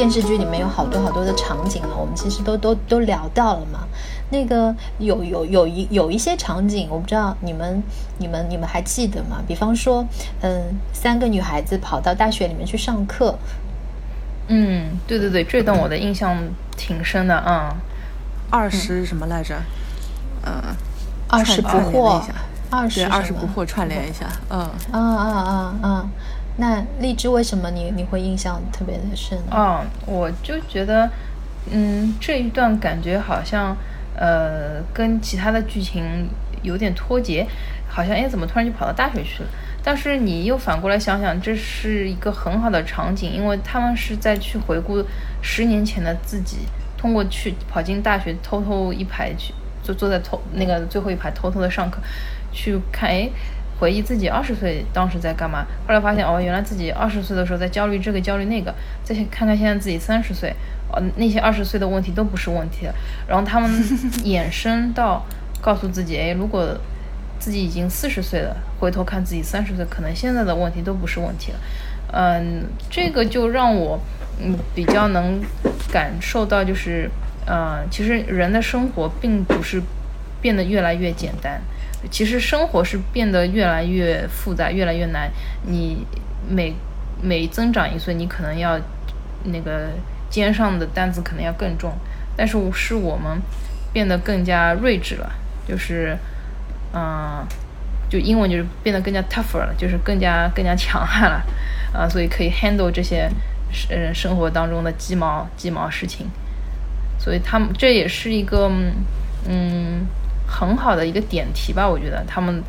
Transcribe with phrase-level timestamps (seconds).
[0.00, 3.80] 电视剧里面有好多好多的场景了，我们其实都都都聊到了嘛。
[4.30, 7.82] 那个有有有一有一些场景，我不知道你们
[8.16, 9.42] 你们你们还记得吗？
[9.46, 10.02] 比方说，
[10.40, 13.38] 嗯，三个女孩子跑到大学里面去上课。
[14.46, 16.34] 嗯，对对对，这段我的印象
[16.78, 17.76] 挺深的啊。
[18.48, 19.54] 二十什么来着？
[20.46, 20.74] 嗯，
[21.28, 22.22] 二十不惑，
[22.70, 24.24] 二十二十不惑串联一下。
[24.48, 24.60] 嗯，
[24.92, 26.08] 啊啊啊啊！
[26.56, 29.38] 那荔枝为什么你你会印象特别的深？
[29.50, 31.10] 哦，我就觉得，
[31.70, 33.76] 嗯，这一段感觉好像。
[34.16, 36.28] 呃，跟其他的剧情
[36.62, 37.46] 有点脱节，
[37.88, 39.48] 好像哎，怎么突然就跑到大学去了？
[39.82, 45.02] 但是你又反过来想想，这是一个很好的场景，因为他们是在去回顾
[45.40, 46.58] 十年前的自己，
[46.98, 51.98] 通过去跑进大学，偷偷一排去就坐在偷那个最后一排偷偷的上课，
[52.52, 53.30] 去看哎，
[53.80, 55.64] 回忆自己二十岁当时在干嘛？
[55.88, 60.54] 后来发现哦，原来自己二十岁的时候在焦虑这个焦虑那个，再看看现在自己三十岁。
[60.92, 62.94] 呃，那些二十岁的问题都不是问题了，
[63.28, 63.70] 然后他们
[64.24, 65.24] 衍生到
[65.62, 66.76] 告诉自己，哎，如果
[67.38, 71.58] 自己已经四十岁了，回头看自己三十岁，可能现在的问题都不是问题了。
[72.12, 74.00] 嗯，这个就让我
[74.40, 75.40] 嗯比较能
[75.92, 77.08] 感受到，就是
[77.46, 79.80] 呃，其实人的生活并不是
[80.40, 81.62] 变得越来越简单，
[82.10, 85.30] 其实生活是变得越来越复杂，越来越难。
[85.66, 86.06] 你
[86.48, 86.74] 每
[87.20, 88.78] 每增长一岁，你可能要
[89.44, 89.88] 那个。
[90.30, 91.92] 肩上的担子可能要更重，
[92.36, 93.42] 但是是我们
[93.92, 95.28] 变得更加睿智了，
[95.66, 96.16] 就是，
[96.94, 97.44] 嗯，
[98.08, 101.42] 就英文就是变得更加 tougher 了，就是更加更加强悍了，
[101.92, 103.28] 啊，所以可以 handle 这些
[103.72, 106.28] 生生活当中的鸡毛鸡毛事情，
[107.18, 108.70] 所以他们这也是一个
[109.48, 110.06] 嗯
[110.50, 112.60] 很好的一个点题吧，我觉得他们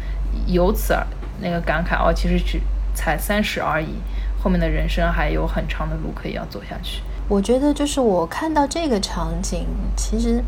[0.46, 1.06] 由此而
[1.42, 2.62] 那个感慨哦，其实只
[2.94, 3.96] 才三十而已，
[4.42, 7.02] 后面的人生还有很长的路可以要走下去。
[7.28, 10.44] 我觉得就是我看到这个场景，其实，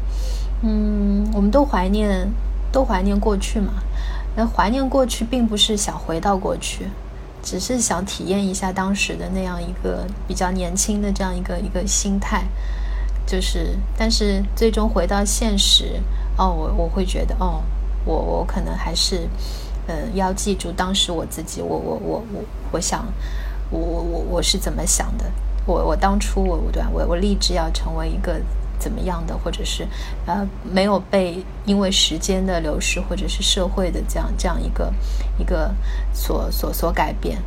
[0.62, 2.30] 嗯，我们都怀念，
[2.72, 3.74] 都怀念过去嘛。
[4.36, 6.88] 那怀念过去，并不是想回到过去，
[7.42, 12.44] 只是想体验一下当时的那样一个比较年轻的这样一个一个心态。
[13.26, 16.02] 就是，但是最终回到现实，
[16.38, 17.62] 哦，我我会觉得，哦，
[18.06, 19.30] 我我可能还是，
[19.88, 23.06] 嗯，要记住当时我自己，我我我我我想，
[23.70, 25.26] 我我我我是怎么想的。
[25.66, 28.42] 我我当初我对我我立志要成为一个
[28.78, 29.88] 怎么样的，或者是
[30.26, 34.94] 呃没有被因为时间的流逝或者是社会的这样这样一个
[35.38, 35.74] 一个
[36.14, 37.42] 所所所改变。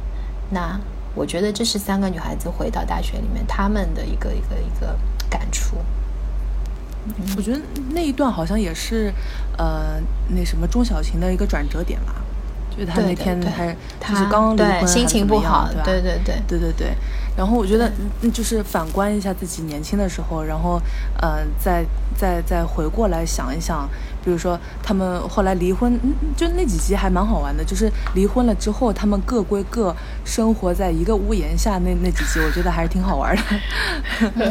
[0.49, 0.81] 那
[1.15, 4.99] 我觉得这是三个女孩子回到大学里面她们的一个一个一个
[5.29, 5.77] 感触。
[7.37, 9.13] 我觉得那一段好像也是
[9.59, 12.15] 呃那什么钟小琴的一个转折点吧。
[12.79, 16.95] 就她那天还就是刚离婚，心情不好，对对对对对对。
[17.35, 17.91] 然后我觉得，
[18.33, 20.81] 就是反观一下自己年轻的时候，然后，
[21.21, 21.85] 呃，再
[22.15, 23.89] 再再回过来想一想，
[24.27, 25.97] 比如说他们后来离婚，
[26.37, 27.65] 就那几集还蛮好玩的。
[27.65, 29.95] 就是离婚了之后，他们各归各，
[30.25, 33.43] 生活在一个屋檐下，那那几集我觉得还是挺好玩的。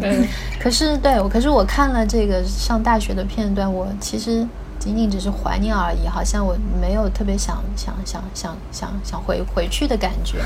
[0.00, 0.26] 嗯，
[0.58, 4.48] 可是对，可是我看了这个上大学的片段，我其实。
[4.78, 10.40] 仅仅只是怀念而已，好像我没有特别想想想想想想回回去的感觉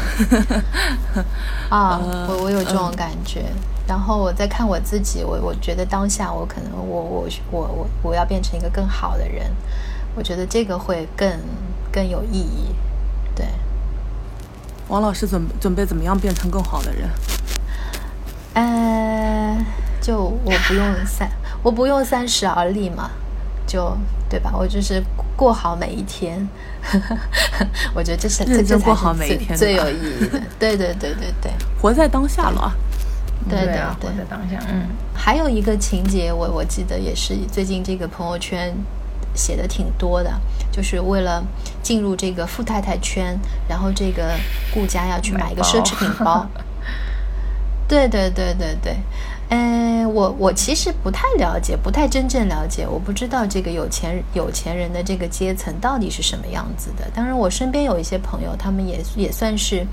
[1.68, 3.44] 啊，我我有这种感觉。
[3.86, 9.50] 然后我在看我自己，我我觉得当下我可能我我我我我要变成一个更好的人，
[10.14, 11.28] 我觉得这个会更
[11.92, 12.74] 更有意义。
[13.34, 13.46] 对，
[14.88, 17.10] 王老师准准备怎么样变成更好的人？
[18.54, 19.66] 呃，
[20.00, 21.30] 就我不用三
[21.62, 23.10] 我不用三十而立嘛。
[23.64, 23.96] 就
[24.32, 24.50] 对吧？
[24.56, 25.02] 我就是
[25.36, 26.48] 过好每一天，
[27.94, 30.40] 我觉得这是认真过好每一天最有意义的。
[30.58, 32.72] 对对对对对，活在当下了。
[33.46, 34.58] 对对对，活在当下。
[34.70, 38.74] 嗯，还有一个情节，我我记得也是最近这个朋友圈
[39.34, 40.32] 写的挺多的，
[40.70, 41.44] 就是为了
[41.82, 44.34] 进入这个富太太圈，然后这个
[44.72, 46.46] 顾家要去买一个奢侈品包。
[47.86, 48.96] 对对对对对。
[49.54, 57.06] 嗯，我我其实不太了解，不太真正了解，我不知道这个有钱有钱人的这个阶层到底是什么样子的。
[57.14, 59.86] 当然，我身边有一些朋友，他们也也算是，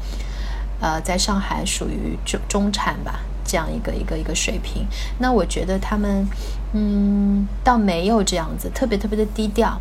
[0.79, 4.87] 呃，在上海属于中中产吧，这样一个一个一个水平。
[5.17, 6.25] 那我觉得他们，
[6.71, 9.77] 嗯，倒没有这样子，特别特别的低调。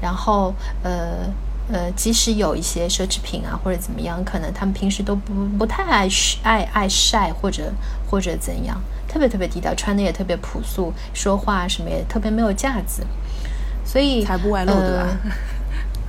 [0.00, 1.30] 然后，呃
[1.72, 6.08] 呃，即使有一些奢侈品啊或者怎么样，可能他们平时都不不太爱
[6.42, 7.72] 爱爱晒或者
[8.10, 8.80] 或者怎样。
[9.08, 13.04] 特别特别低调，穿的也特别朴素，说话什么也特别没有架子，
[13.84, 15.18] 所以财不外露，对吧？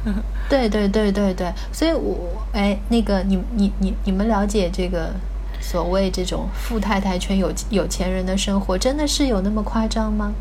[0.47, 2.15] 对对对对对，所以我
[2.53, 5.11] 哎，那个你你你你们了解这个
[5.59, 10.33] 所谓这种富太太圈有有钱人的生活，真的是有那么夸张吗？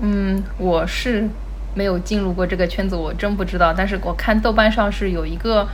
[0.00, 1.28] 嗯，我是
[1.74, 3.72] 没有进入过这个圈子，我真不知道。
[3.72, 5.68] 但是我看豆瓣上是有一个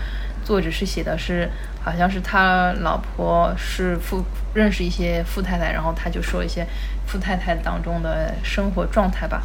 [0.45, 1.49] 作者是写的是，
[1.83, 6.67] 好像是他老婆是富认识一些富太太，然后他就说一些
[7.07, 9.43] 富太太当中的生活状态吧。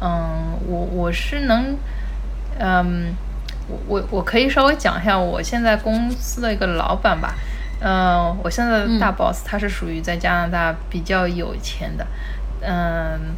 [0.00, 1.76] 嗯，我我是能，
[2.58, 3.14] 嗯，
[3.68, 7.34] 我我我可以稍微讲一下我现在公司的一个老板吧。
[7.80, 12.06] 嗯，我现在的大 boss 他是属于在加拿大比较有钱的。
[12.60, 13.34] 嗯。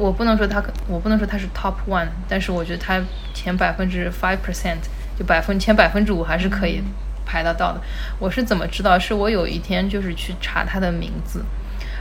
[0.00, 2.98] 我不能说他可，我不能说他是 top one，但是我觉得他
[3.34, 4.78] 前百分之 five percent，
[5.18, 6.82] 就百分前百分之五还是可以
[7.26, 7.80] 排得到的。
[8.18, 8.98] 我是怎么知道？
[8.98, 11.44] 是我有一天就是去查他的名字，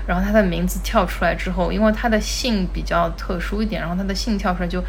[0.08, 4.82] 然后他的名字跳出来之后，因为他的姓比较特殊一点，然后他的姓跳出来就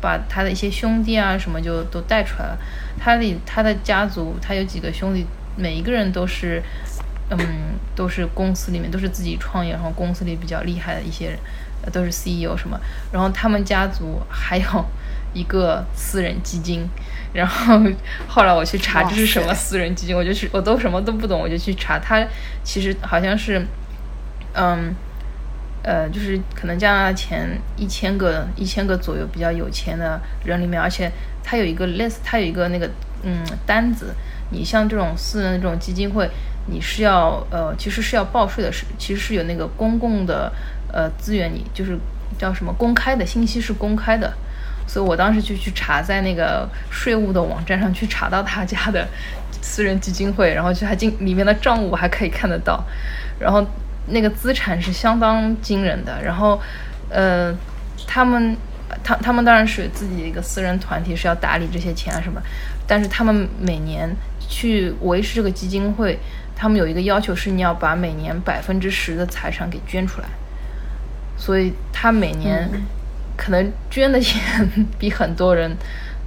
[0.00, 2.58] 把他的一些兄弟啊什么就都带出来了。
[2.98, 6.62] 他的他的家族，他有几个兄弟，每一个人都是，
[7.30, 7.38] 嗯，
[7.94, 11.38] 都是公司里面都是自己创业，然后公司里比较厉害的一些人。
[11.90, 12.78] 都是 CEO 什么，
[13.12, 14.84] 然后他们家族还有
[15.32, 16.88] 一个私人基金，
[17.32, 17.80] 然后
[18.28, 22.24] 后来我去查这是什么私人基金，我就去我都什么都不懂，我就去查，他
[22.62, 23.66] 其实好像是，
[24.54, 24.94] 嗯，
[25.82, 31.10] 呃，就是可能加拿大前一千个一千个左右比较有钱的人里面，而且
[31.42, 32.88] 他有一个 list，他有一个那个
[33.24, 34.14] 嗯单子，
[34.50, 36.30] 你像这种私人的这种基金会，
[36.66, 40.52] 你是要呃其实是要报税的，是其实是有那个公共的。
[40.94, 41.98] 呃，资源你就是
[42.38, 44.32] 叫什么公开的信息是公开的，
[44.86, 49.08] 所以我当时就去查，在那个税务的网站上去查到他家的
[49.60, 52.84] 私人基金会，然后就还进里面的账务还可以看得到，
[53.40, 53.66] 然后
[54.06, 56.22] 那个资产是相当惊人的。
[56.22, 56.60] 然后，
[57.08, 57.52] 呃，
[58.06, 58.56] 他们
[59.02, 62.40] 他他们当然是自己一个私人团体是要打理这些钱啊什么，
[62.86, 64.08] 但是他们每年
[64.38, 66.16] 去维持这个基金会，
[66.54, 70.28] 他们有一个要求是你要把每年百分之十的财产给捐出来。
[71.44, 72.66] 所以他每年
[73.36, 74.40] 可能捐的钱
[74.98, 75.70] 比很多人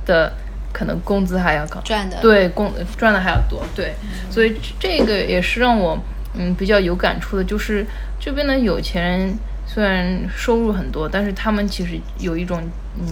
[0.06, 0.32] 的
[0.72, 2.18] 可能工资还要高，赚的。
[2.22, 3.96] 对工赚的还要多，对，
[4.30, 5.98] 所以这个也是让我
[6.36, 7.84] 嗯比较有感触的，就是
[8.20, 9.36] 这边的有钱人
[9.66, 12.62] 虽然收入很多，但是他们其实有一种
[13.00, 13.08] 嗯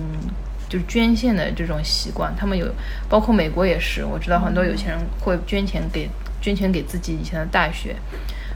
[0.69, 2.67] 就是捐献的这种习惯，他们有
[3.09, 6.07] 包括美国也是，我知道很多有钱人会捐钱给
[6.39, 7.95] 捐钱给自己以前的大学。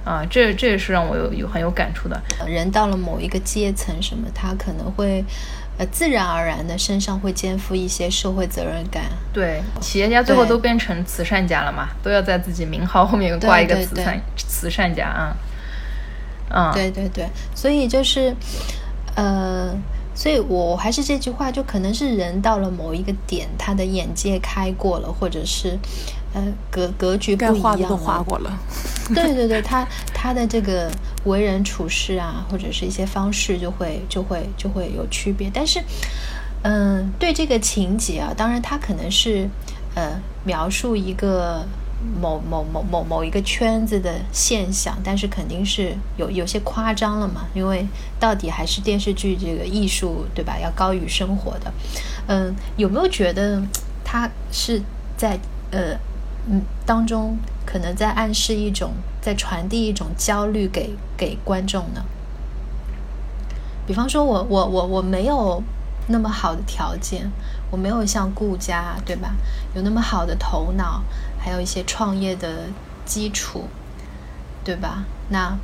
[0.06, 2.20] 啊，这这也是让我有有很有感触的。
[2.48, 5.24] 人到了某一个阶层，什么他可能会，
[5.78, 9.04] 呃，自然而然的身上会肩负一些社会责任感。
[9.32, 15.36] 对，企业家最后都变成慈善家了嘛，都要在自己名号后面挂一个慈善慈善家啊。
[16.50, 18.34] 嗯，对对对，所以就是，
[19.16, 19.72] 呃，
[20.16, 25.78] 所以我还是这句话，就可能是人到了某一个点，他的眼界开过了，或者是。
[26.34, 28.60] 呃，格格局不一样，都画过了。
[29.16, 30.92] 对对对，他他的这个
[31.26, 35.50] 为人处事啊，或者是一些方式，就会就会就会有区别。
[35.52, 35.82] 但是，
[36.62, 39.50] 嗯，对这个情节啊，当然他可能是
[39.96, 41.66] 呃描述一个
[42.22, 47.88] 某某某某某一个圈子的现象，但是肯定是有有些夸张了嘛，因为
[48.20, 51.74] 到底还是电视剧这个艺术对吧，要高于生活的。
[52.28, 53.60] 嗯，有没有觉得
[54.06, 54.80] 他是
[55.18, 55.36] 在
[55.72, 55.98] 呃？
[56.52, 62.04] 嗯，当中可能在暗示一种，在传递一种焦虑给给观众呢。
[63.86, 65.62] 比方说，我我我我没有
[66.08, 67.30] 那么好的条件，
[67.70, 69.36] 我没有像顾家对吧，
[69.76, 71.04] 有那么好的头脑，
[71.38, 72.66] 还有一些创业的
[73.06, 73.66] 基础，
[74.64, 75.06] 对吧？
[75.30, 75.56] 那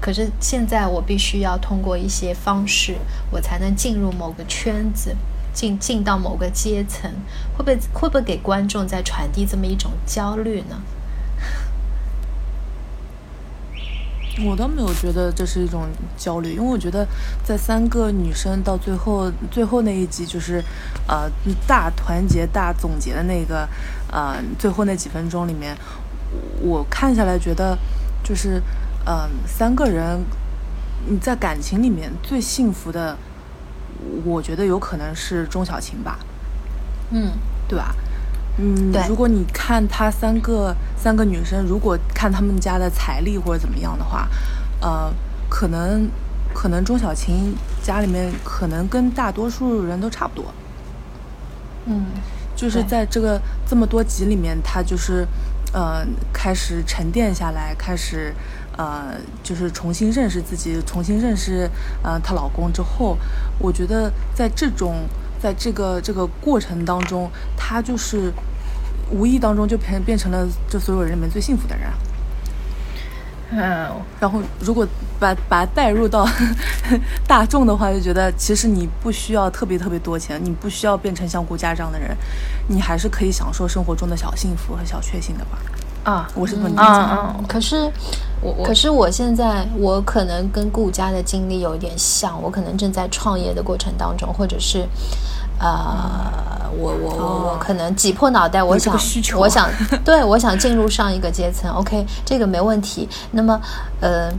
[0.00, 2.96] 可是现在我必须要通过一些方式，
[3.30, 5.14] 我才能进入某个圈子。
[5.58, 7.10] 进进到某个阶层，
[7.56, 10.80] 会不会会不会给观众在传递这么一种焦虑呢？
[14.46, 17.04] 我倒没有觉得这是一种焦虑，因为我觉得
[17.42, 20.62] 在三个女生到最后最后那一集，就是
[21.08, 21.28] 呃
[21.66, 23.68] 大团结大总结的那个
[24.12, 25.76] 呃最后那几分钟里面，
[26.60, 27.76] 我看下来觉得
[28.22, 28.62] 就是
[29.04, 30.20] 嗯三个人
[31.08, 33.16] 你在感情里面最幸福的。
[34.24, 36.18] 我觉得有可能是钟小琴吧，
[37.10, 37.32] 嗯，
[37.66, 37.94] 对吧？
[38.58, 44.28] 嗯，如果你看她三个三个女生，如果看她们家的财力或者怎么样的话，
[44.80, 45.12] 呃，
[45.48, 46.08] 可能
[46.52, 50.52] 可能钟小琴家里面可能跟大多数人都差不多，
[51.86, 52.06] 嗯，
[52.56, 55.26] 就是在这个这么多集里面，她就是
[55.72, 58.34] 呃开始沉淀下来，开始。
[58.78, 61.68] 呃，就是重新认识自己，重新认识
[62.02, 63.18] 呃她老公之后，
[63.58, 65.04] 我觉得在这种
[65.42, 68.32] 在这个这个过程当中，她就是
[69.10, 71.90] 无意当中就变变成了这所有人里面最幸福的人。
[73.50, 74.86] 嗯，然后如果
[75.18, 76.28] 把把它带入到
[77.26, 82.14] 大众的话，就觉得其实你不需要特别特别多钱，你不需要变成像顾佳这样的人，
[82.68, 85.58] 你还是可以享受生活中的小幸福和小确幸的吧。
[86.04, 86.80] 啊，我是这么理解。
[86.80, 87.90] 啊啊，可是
[88.40, 94.86] 我我可是我现在我可能跟顾家的经历有点像，我可能正在创业的过程当中，或者是。
[95.60, 98.96] 呃，我我我我可能挤破脑袋，我想
[99.36, 99.68] 我想
[100.04, 103.08] 对我想进入上一个阶层，OK，这个没问题。
[103.32, 103.60] 那么，
[104.00, 104.30] 呃，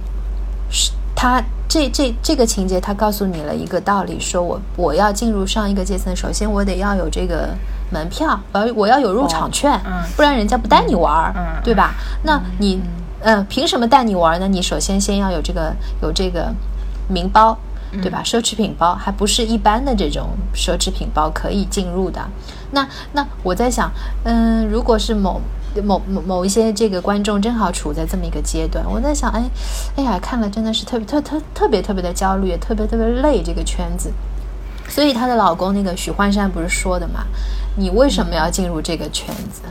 [0.70, 7.50] 是他这这这个情节，他告诉你了一个道理，说我我要进入上一个阶层，首先我得要有这个
[7.92, 9.80] 门票，我要我要有入场券，
[10.16, 11.94] 不然人家不带你玩儿，对吧？
[12.24, 12.82] 那你
[13.22, 14.48] 嗯，凭什么带你玩呢？
[14.48, 16.54] 你首先先要有这个有这个
[17.08, 17.58] 名包。
[18.04, 18.22] 对吧？
[18.24, 22.22] 奢侈品包还不是一般的这种奢侈品包可以进入的。
[22.70, 23.92] 那那我在想，
[24.26, 25.42] 嗯，如果是某
[25.84, 29.44] 某某某一些这个观众正好处在这么一个阶段，我在想，哎，
[29.96, 34.12] 哎呀，看了真的是特别特特特别特别的焦虑，也特别特别累这个圈子。
[34.90, 37.26] 所以她的老公那个许幻山不是说的嘛？
[37.78, 39.62] 你为什么要进入这个圈子？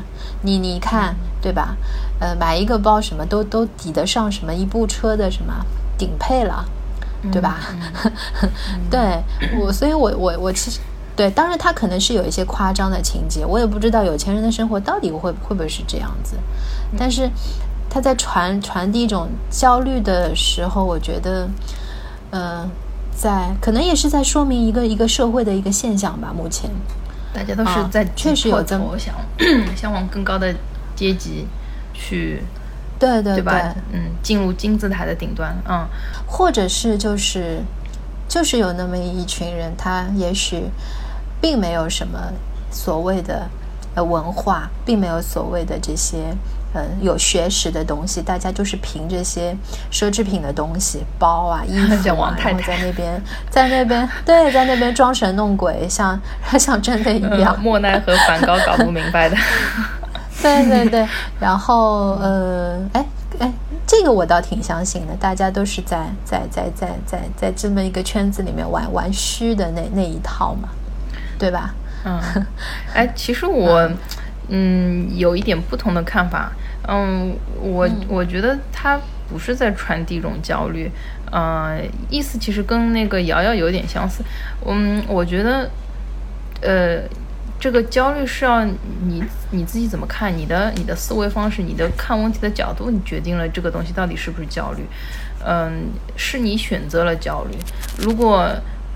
[0.42, 1.76] 你你看对吧？
[2.20, 5.52] 呃，买一个包什么都都抵得上什么一部车的什么
[5.98, 6.64] 顶配了。
[7.32, 7.58] 对吧？
[8.88, 9.20] 对
[9.58, 10.78] 我，所以我我我其实
[11.16, 16.36] 对，当然他可能是有一些夸张的情节，我也不知道有钱人的生活到底会会不会是这样子。
[16.96, 17.28] 但是
[17.90, 21.48] 他在传传递一种焦虑的时候，我觉得，
[22.30, 22.70] 嗯，
[23.20, 26.32] 在可能也是在说明一个一个社会的一个现象吧。
[26.32, 26.70] 目前
[27.34, 29.14] 大家都是在确实有这么想
[29.76, 30.54] 向往更高的
[30.94, 31.46] 阶级
[31.92, 32.42] 去。
[32.98, 33.52] 对对对，
[33.92, 35.86] 嗯，进入金字塔的顶端，嗯，
[36.26, 37.60] 或者是就是
[38.28, 40.64] 就是有那么一群人，他也许
[41.40, 42.18] 并没有什么
[42.72, 43.48] 所谓的
[43.94, 46.36] 呃文化，并没有所谓的这些
[46.74, 49.56] 呃有学识的东西，大家就是凭这些
[49.90, 56.20] 奢侈品的东西，包啊、衣服啊，然后在那边在那边对，在那边装神弄鬼，像
[56.58, 57.58] 像真的一样。
[57.60, 59.36] 莫奈和梵高搞不明白的。
[60.40, 61.08] 对对对，
[61.40, 63.04] 然后呃，哎
[63.40, 63.52] 哎，
[63.84, 70.68] 这个我倒挺相信的，大家都是在在在在在在这么一个圈子里面玩玩虚的那那一套嘛，
[71.38, 71.74] 对吧？
[72.04, 72.20] 嗯，
[72.94, 73.96] 哎，其实我嗯
[75.16, 76.52] 有一点不同的看法，
[76.86, 80.90] 嗯，我我觉得他不是在传递一种焦虑，
[81.30, 84.22] 呃，意思其实跟那个瑶瑶有点相似，
[84.66, 85.70] 嗯，我觉得
[86.62, 87.02] 呃。
[87.60, 94.86] 这个焦虑是要你你自己怎么看你的你的思维方式，你的看问题的角度，你决定了这个东西到底是不是焦虑。
[95.44, 97.58] 嗯，是你选择了焦虑。
[97.98, 98.48] 如果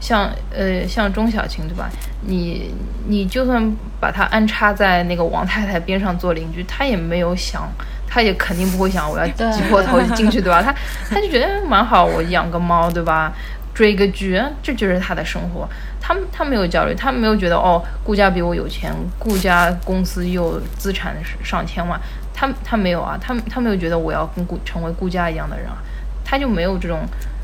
[0.02, 1.88] 像呃像钟小琴对吧？
[2.26, 2.74] 你
[3.06, 7.70] 你就算把她安插在那个王太太边上做邻居，她也没有想，
[8.08, 10.60] 她也肯定不会想我要挤破头进去对吧？
[10.60, 10.74] 她
[11.08, 13.32] 她就觉得蛮好，我养个猫对吧？
[13.72, 15.66] 追个剧，这就是他的生活。
[15.98, 21.98] 他他没有焦虑，他没有觉得哦，顾家比我有钱，顾家公司又资产上千万，
[22.34, 25.78] 他他没有啊，他他没有觉得我要跟顾成为顾家一样的人啊，
[26.24, 26.98] 他就没有这种，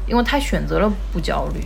[0.07, 1.61] 因为他选择了不焦虑，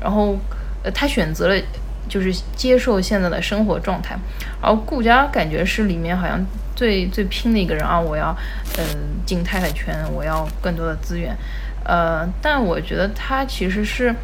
[0.00, 0.36] 然后
[0.82, 1.62] 呃他选择了
[2.08, 4.16] 就是接受现在的生活状态，
[4.60, 8.34] 而顾佳感觉是里面好像最最拼的一个人啊，我要
[8.78, 8.84] 嗯
[9.26, 11.36] 进太太圈，我要更多的资源。
[11.84, 14.14] 呃，但我觉得他其实是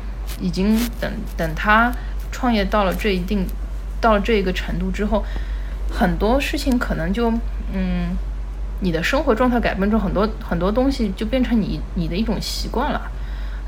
[0.41, 1.93] 已经等等他
[2.33, 3.47] 创业到了这一定
[4.01, 5.25] 到了这一个程度之后，
[5.91, 7.31] 很多事情可能就
[7.73, 8.17] 嗯，
[8.81, 13.01] 你的生活状态改变之后，很多很多东西就变成你你的一种习惯了。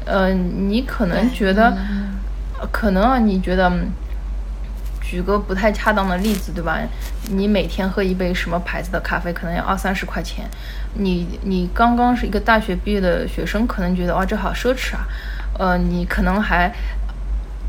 [0.06, 1.76] 呃，你可能觉得，
[2.72, 3.70] 可能啊，你觉得。
[5.08, 6.80] 举个不太恰当的例子，对吧？
[7.30, 10.44] 你每天喝一杯什么牌子的咖啡，可能要二三十块钱。
[10.94, 15.06] 你你刚刚是一个大学毕业的学生，可能觉得哇，这好奢侈啊。
[15.56, 16.74] 呃，你可能还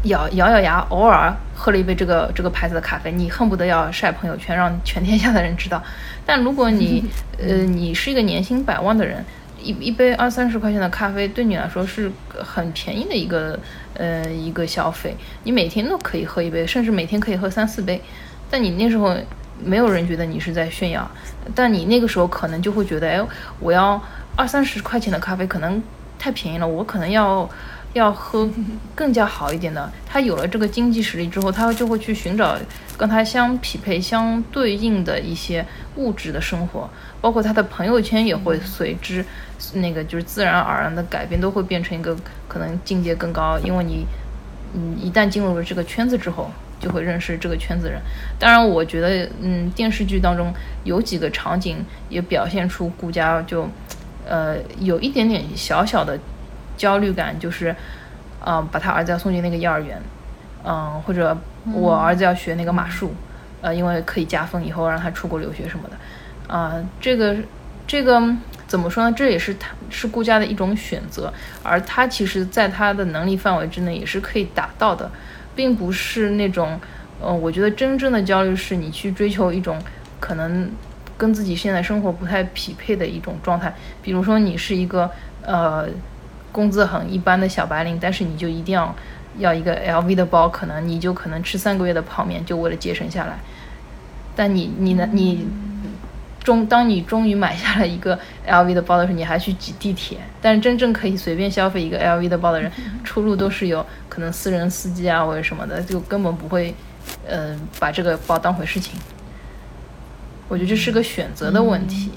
[0.06, 5.80] 咬咬咬牙，偶尔喝了一杯这个这个牌子的咖啡，你恨不得要晒朋友圈，让全天下的人知道。
[6.26, 7.06] 但如果你
[7.38, 9.24] 呃，你是一个年薪百万的人。
[9.68, 13.60] 一一杯二三十块钱的咖啡对你来说是很便宜的一个
[13.96, 18.02] 呃一个消费，你每天都可以喝一杯，甚至每天可以喝三四杯。
[18.50, 19.14] 但你那时候
[19.62, 21.10] 没有人觉得你是在炫耀，
[21.54, 23.22] 但你那个时候可能就会觉得，哎，
[23.60, 24.02] 我要
[24.38, 25.84] 二三十块钱的咖啡可能
[26.18, 27.50] 太便宜了，我可能要
[27.94, 28.50] 要喝
[28.96, 29.92] 更加好一点的。
[30.06, 32.58] 他有了这个经济实力之后，他就会去寻找
[32.96, 36.90] 跟他相匹配、相对应的一些物质的生活，
[37.22, 39.26] 包括他的朋友圈也会随之。
[39.74, 42.16] 那个就是自然而然的改变，都会变成一个
[42.48, 44.06] 可能境界更高，因为你，
[44.76, 48.00] 嗯，一旦进入了这个圈子之后，就会认识这个圈子人。
[48.38, 53.68] 当然，我觉得，嗯，电视剧当中有几个场景也表现出顾家就，
[54.28, 56.20] 呃，有一点点小小的
[56.78, 57.76] 焦虑感，就是，
[58.46, 60.00] 嗯，把他儿子要送进那个幼儿园，
[60.64, 61.36] 嗯，或者
[61.74, 63.12] 我儿子要学那个马术，
[63.62, 65.98] 呃，因为可以加分，以后让他出国留学什么的，
[66.48, 67.36] 啊，这个，
[67.86, 68.36] 这个。
[68.68, 69.16] 怎么说呢？
[69.16, 75.10] 这也是他是顾家的一种选择，而他其实在他的能力范围之内也是可以达到的，
[75.56, 76.78] 并不是那种，
[77.22, 79.82] 呃，我觉得真正的焦虑是你去追求一种
[80.20, 80.70] 可能
[81.18, 83.74] 跟自己现在生活不太匹配的一种状态。
[84.04, 85.10] 比如说你是一个
[85.44, 85.88] 呃
[86.52, 88.94] 工资很一般的小白领，但是你就一定要
[89.38, 93.40] 要一个 LV 的包，可能你就可能吃三个月的泡面，就为了节省下来。
[94.36, 95.48] 但你你呢你。
[96.48, 100.18] 终，当你终于买下了一个 LV 的包的时候，你还去挤地铁。
[100.42, 102.72] 但是真正可以随便消费一个 LV 的包的人，
[103.04, 106.74] 出入都是有可能私人司机啊或者什么的，就根本不会，
[107.28, 108.94] 呃，把这个包当回事情。
[110.48, 112.12] 我觉得这是个选择的问题。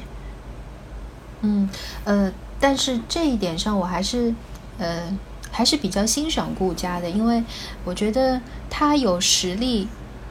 [1.40, 1.68] 嗯，
[2.04, 4.32] 呃，但是这一点上我还是，
[4.78, 5.12] 呃，
[5.50, 7.42] 还是比较欣赏顾家的，因为
[7.84, 9.88] 我觉得他有实力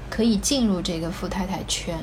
[0.09, 1.99] 可以进入这个富太太圈。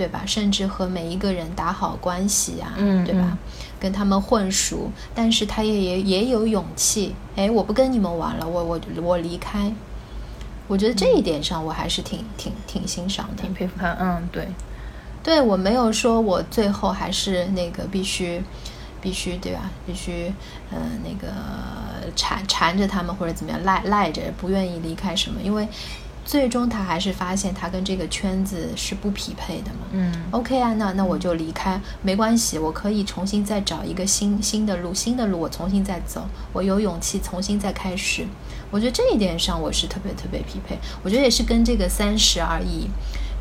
[0.00, 0.22] 对吧？
[0.24, 2.72] 甚至和每一个人打好关系啊，
[3.04, 3.36] 对吧？
[3.78, 7.14] 跟他们混熟，但是他也也也有勇气。
[7.36, 9.70] 哎，我不跟你们玩了，我我我离开。
[10.68, 13.94] 我觉得这一点上，我还是挺挺挺欣赏的，挺佩服他。
[14.00, 14.48] 嗯，对，
[15.22, 18.42] 对我没有说我最后还是那个必须
[19.02, 19.70] 必须对吧？
[19.86, 20.32] 必须
[20.72, 21.30] 嗯那个
[22.16, 25.68] 缠缠着他们或者怎么样赖赖着不愿意离开什么，因为。
[26.30, 29.88] 最终他还是发现他跟这个圈子是不匹配的嘛。
[29.90, 38.24] 嗯，OK 啊，那那我就离开，没关系，我可以重新再找一个新新的路，新的路我重新再走，我有勇气重新再开始。
[38.70, 40.78] 我觉得这一点上我是特别特别匹配。
[41.02, 42.88] 我觉得也是跟这个三十而已，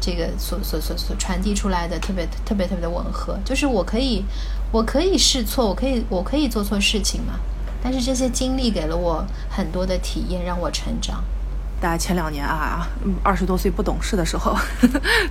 [0.01, 3.37] 这个所所所所传递出来的特别特别特别的吻合。
[3.45, 4.25] 就是我可以
[4.71, 7.35] 我可以试错，我可以我可以做错事情嘛。
[7.83, 11.23] 但是这些经历给了我很多的体验，让我成长。
[11.81, 12.87] 大概前两年啊，
[13.23, 14.55] 二十多岁不懂事的时候，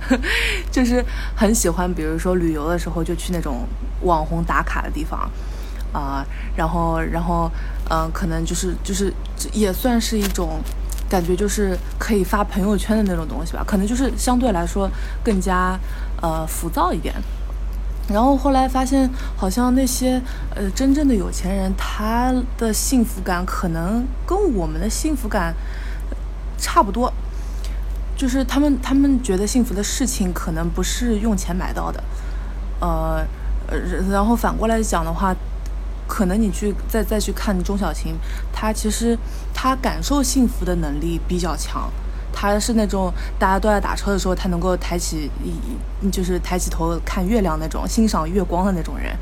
[0.71, 3.67] 就是很喜欢，比如说旅游的时候就去那种
[4.01, 5.29] 网红打卡的地方，
[5.93, 7.51] 啊，然后然后
[7.89, 9.13] 嗯，可能就是就是
[9.53, 10.59] 也算是一种
[11.07, 14.89] 感觉，就是可以发朋友圈的那种东西吧，可能就是相对来说
[15.23, 15.79] 更加
[16.21, 17.13] 呃浮躁一点。
[18.11, 19.07] 然后后来发现，
[19.37, 20.19] 好像那些
[20.55, 25.53] 呃真正的有钱人，他的幸福感可能跟我们的幸福感。
[26.59, 27.11] 差不多，
[28.15, 32.03] 就是他们他们觉得幸福的事情可能不是用钱买到的，
[32.79, 33.25] 呃
[33.67, 33.77] 呃，
[34.11, 35.33] 然后反过来讲的话，
[36.07, 38.15] 可能你去再再去看钟小琴，
[38.51, 39.17] 她其实
[39.53, 41.89] 她感受幸福的能力比较强，
[42.33, 49.15] 她是那种大家都在打车的时候，她能够抬起一就是抬起头看月亮那种，欣赏月光的那种人，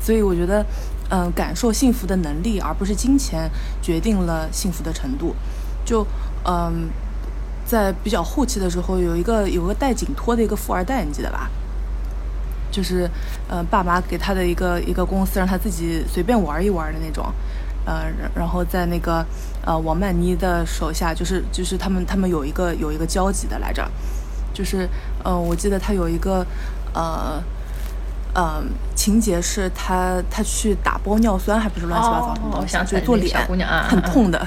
[0.00, 0.64] 所以我觉得，
[1.08, 3.50] 嗯，感受幸福的能力而不是金钱
[3.82, 5.34] 决定了幸福的程度，
[5.84, 6.06] 就。
[6.44, 6.88] 嗯，
[7.64, 11.50] 在比较后期的时候，有一个有个戴颈托的一个富二代，你记得吧？
[12.70, 13.08] 就是，
[13.48, 17.24] 呃，爸妈给他的一个一个公司，让他自己随便玩一玩的那种。
[17.86, 19.24] 呃，然后在那个
[19.64, 23.86] 呃王曼妮的手下，就是就是他们他们有一个有一个交集的来着。
[24.52, 24.88] 就是，
[25.22, 26.44] 呃，我记得他有一个
[26.94, 27.42] 呃
[28.34, 33.46] 嗯情节是他他去打玻尿酸，还不是乱七八糟的东西，就做脸
[33.88, 34.46] 很痛的。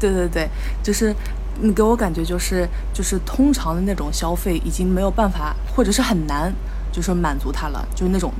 [0.00, 0.48] 对对对，
[0.82, 1.14] 就是
[1.60, 6.52] 你给我感觉就是就是通常的那种消费已经没有办法，或者是很难，
[6.92, 8.32] 就是满足他了，就是那种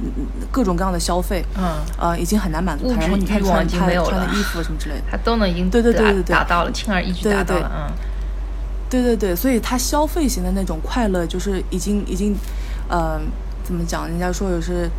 [0.51, 1.65] 各种各样的消费，嗯
[1.99, 3.01] 呃，已经很难满足他。
[3.01, 7.93] 然后你看穿他穿的衣服什么之类的， 他都能应对对对对对达到了，轻而易举达到了，嗯，
[8.91, 12.37] 对对对，所以他消费型的那种快乐就是已经已经，
[12.89, 13.21] 呃，
[13.63, 14.09] 怎么讲？
[14.09, 14.91] 人家说的是。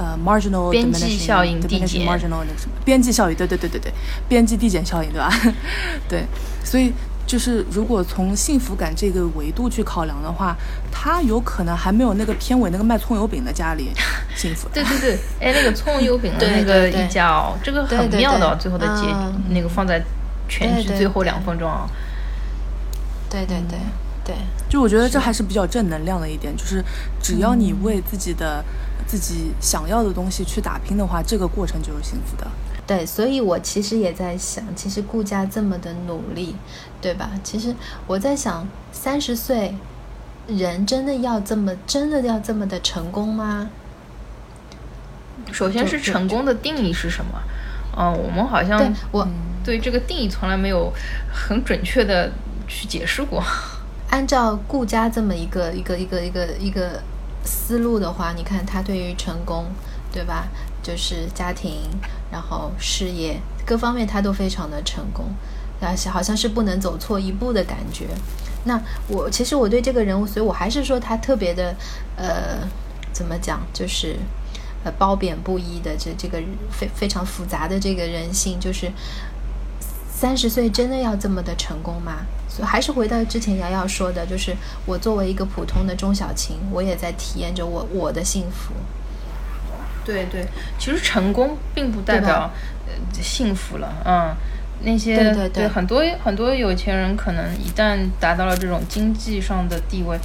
[0.00, 3.92] 呃，marginal 边际效应递减，marginal 那个什么边际效应，对对对对对，
[4.26, 5.30] 边际递减效应，对吧？
[6.08, 6.24] 对，
[6.64, 6.90] 所以
[7.26, 10.56] 就是如果从幸福感这个维度去考量的话，
[10.90, 13.90] 他有可能还没有那个片尾那个卖葱油饼的家里
[14.34, 14.70] 幸福。
[14.72, 19.04] 对对对，哎，那个葱油饼的那个一家哦，这个很妙的，最后的结
[19.50, 20.02] 那个放在
[20.48, 21.86] 全剧最后两分钟啊。
[23.28, 23.78] 对对对
[24.24, 24.34] 对，
[24.66, 26.82] 就我觉得这还是比较正能量的一点，就是
[27.22, 28.64] 只要你为自己的。
[29.10, 32.46] 自己想要的东西去打拼的话，这个过程就是幸福的。
[32.86, 36.54] 对，所以我其实也在想，其实顾家这么的努力，
[37.00, 37.32] 对吧？
[37.42, 37.74] 其实
[38.06, 39.74] 我在想，三十岁
[40.46, 43.68] 人真的要这么，真的要这么的成功吗？
[45.50, 47.42] 首先是成功的定义是什么？
[47.96, 49.26] 嗯，我们好像我
[49.64, 50.92] 对这个定义从来没有
[51.34, 52.30] 很准确的
[52.68, 53.42] 去解释过。
[54.10, 57.00] 按照顾家这么一个一个一个一个一个
[57.50, 59.66] 思路的话，你看他对于成功，
[60.12, 60.46] 对吧？
[60.82, 61.82] 就是家庭，
[62.30, 65.26] 然后事业各方面他都非常的成功，
[65.80, 68.06] 啊，好像是不能走错一步的感觉。
[68.64, 71.74] 那我其实我对这个人物，所以我还是说他特别的，
[72.16, 72.68] 呃，
[73.12, 74.16] 怎么讲，就是
[74.84, 78.90] 呃褒贬不一的这这个非非常复杂的这个人性，就是
[80.20, 82.18] 三十岁真的要这么的成功吗？
[82.46, 84.54] 所以还是回到之前瑶瑶说的，就是
[84.84, 88.74] 我作为一个普通的中小琴，我也在体验着我我的幸福。
[90.04, 90.44] 对对，
[90.78, 92.50] 其实成功并不代表
[92.86, 94.36] 呃幸福了，嗯，
[94.82, 100.18] 那些对对对很多很多有钱人可能一旦达到了这种经济上的地位，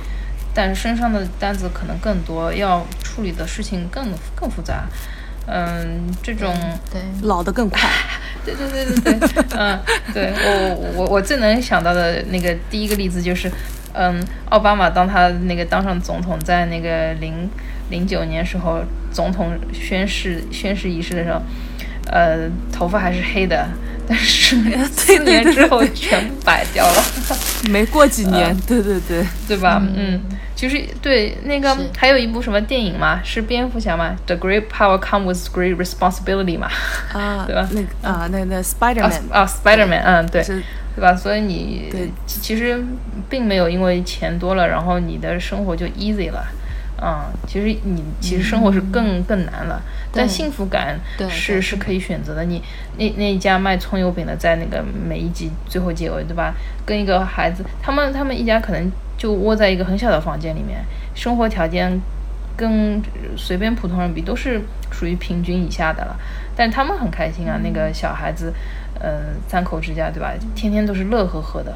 [0.53, 4.89] 但是身上的单子可能更多，要处理的事情更更复杂，
[5.47, 6.53] 嗯，这种
[6.91, 7.79] 对，老的更快。
[8.45, 9.79] 对对对对对，嗯，
[10.13, 13.51] 对我我我最能想到的那个第一个例子就是，
[13.93, 17.49] 嗯，奥巴马当他那个当上总统，在那个零
[17.89, 21.41] 零九年时候总统宣誓宣誓仪式的时候，
[22.11, 23.67] 呃，头发还是黑的，
[24.07, 24.55] 但是
[24.95, 27.03] 四年之后全部摆掉了，
[27.69, 29.81] 没过几年，对对对，对吧？
[29.95, 30.21] 嗯，
[30.55, 36.69] 其实对那个还有一部什么电影嘛，是蝙蝠侠嘛，《The Great Power Comes with Great Responsibility》嘛，
[37.13, 37.67] 啊， 对吧？
[37.71, 41.15] 那个啊，那那 Spider 啊 Man 啊，Spider-Man，嗯，对，对吧？
[41.15, 41.91] 所以你
[42.25, 42.83] 其实
[43.29, 46.45] 并没有因为钱多了，然后你的生活就 easy 了。
[47.01, 49.81] 嗯，其实你其实生活是更、更难了，
[50.13, 50.97] 但幸福感
[51.29, 52.45] 是是可以选择的。
[52.45, 52.61] 你
[52.97, 56.53] 那那一家卖葱油饼的，在那个每一集最后结尾，对吧？
[56.85, 61.99] 跟一个孩子，他们他们一家可能就窝在一个很小的房间里面，生活条件
[62.55, 63.01] 跟
[63.35, 66.17] 随便普通人比都是属于平均以下的了，
[66.55, 68.53] 但他们很开心啊，那个小孩子，
[68.99, 70.33] 呃，三口之家，对吧？
[70.55, 71.75] 天天都是乐呵呵的。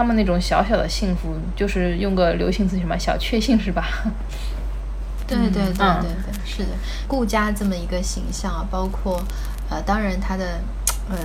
[0.00, 3.86] 他们那种小小的幸福，就是用个流行词什么小确幸是吧？
[5.26, 6.00] 对对对对嗯。
[6.00, 6.70] 对，是的，
[7.06, 9.22] 顾家这么一个形象啊，包括
[9.68, 10.62] 呃，当然她的
[11.10, 11.16] 呃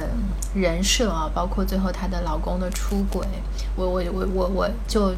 [0.53, 3.25] 人设啊，包括最后她的老公的出轨，
[3.77, 5.15] 我我我我我就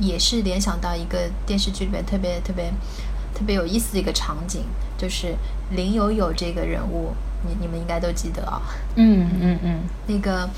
[0.00, 2.68] 也是联想到一个电视剧里面特别特别
[3.32, 4.64] 特别有意思的一个场景，
[4.96, 5.36] 就是
[5.70, 7.14] 林有有这个人物，
[7.46, 8.60] 你你们应该都记得啊、
[8.96, 10.50] 嗯嗯嗯，那个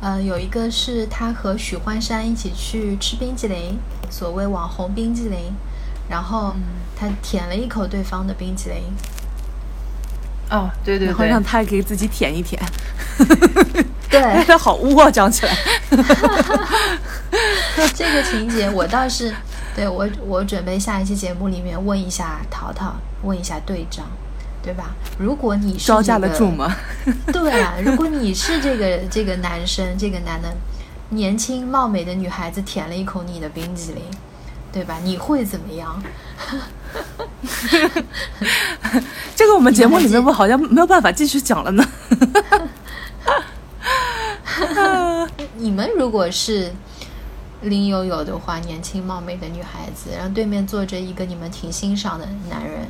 [0.00, 5.52] 呃，有一个是他和许幻山一起去吃冰淇淋，所谓网红冰淇淋，
[6.08, 6.54] 然后
[6.96, 8.82] 他舔了一口对方的冰淇淋，
[10.50, 11.08] 哦，对对对。
[11.08, 12.60] 然后让，他给自己舔一舔，
[14.08, 14.44] 对。
[14.46, 15.54] 他好污啊，讲起来。
[17.94, 19.34] 这个情节，我倒是
[19.76, 24.06] 对我我准备下一期节目里面问一下淘淘，问一下队长，
[24.62, 24.94] 对吧？
[25.18, 26.74] 如果你是、这个、招架得住吗？
[27.32, 30.48] 对啊，如果你是这个这个男生，这个男的
[31.10, 34.02] 年轻貌美的女孩子舔了一口你的冰淇淋，
[34.72, 34.98] 对吧？
[35.02, 36.02] 你会怎么样？
[39.34, 41.84] 这个我们节目里面不好像没有办法继续讲了呢。
[45.56, 46.72] 你们如果是
[47.62, 52.86] 林有有的话，年轻貌美的女孩子，然后对面坐着一个你们挺欣赏的男人，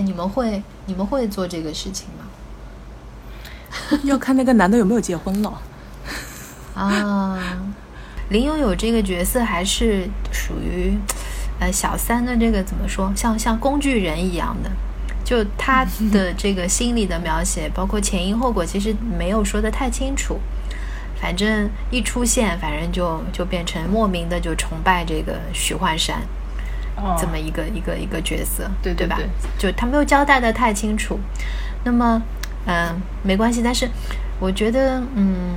[0.00, 2.24] 哎，你们会你们会做这个事情吗？
[4.04, 5.60] 要看那个男的有没有结婚了。
[6.74, 7.38] 啊，
[8.30, 10.96] 林有有这个角色还是属于
[11.60, 14.70] 呃小三的这个怎么说，像像工具人一样的，
[15.22, 20.38] 就他的 这个心理的描写，包括前因后果，其实没有说的太清楚。
[21.20, 26.22] 反正一出现，反正就就变成莫名的就崇拜这个许幻山。
[27.02, 29.16] 哦这么一个一个一个角色，对吧？
[29.16, 31.18] 对对对就他没有交代的太清楚。
[31.84, 32.22] 那么，
[32.66, 33.88] 嗯、没关系，但是
[34.38, 35.56] 我觉得，嗯，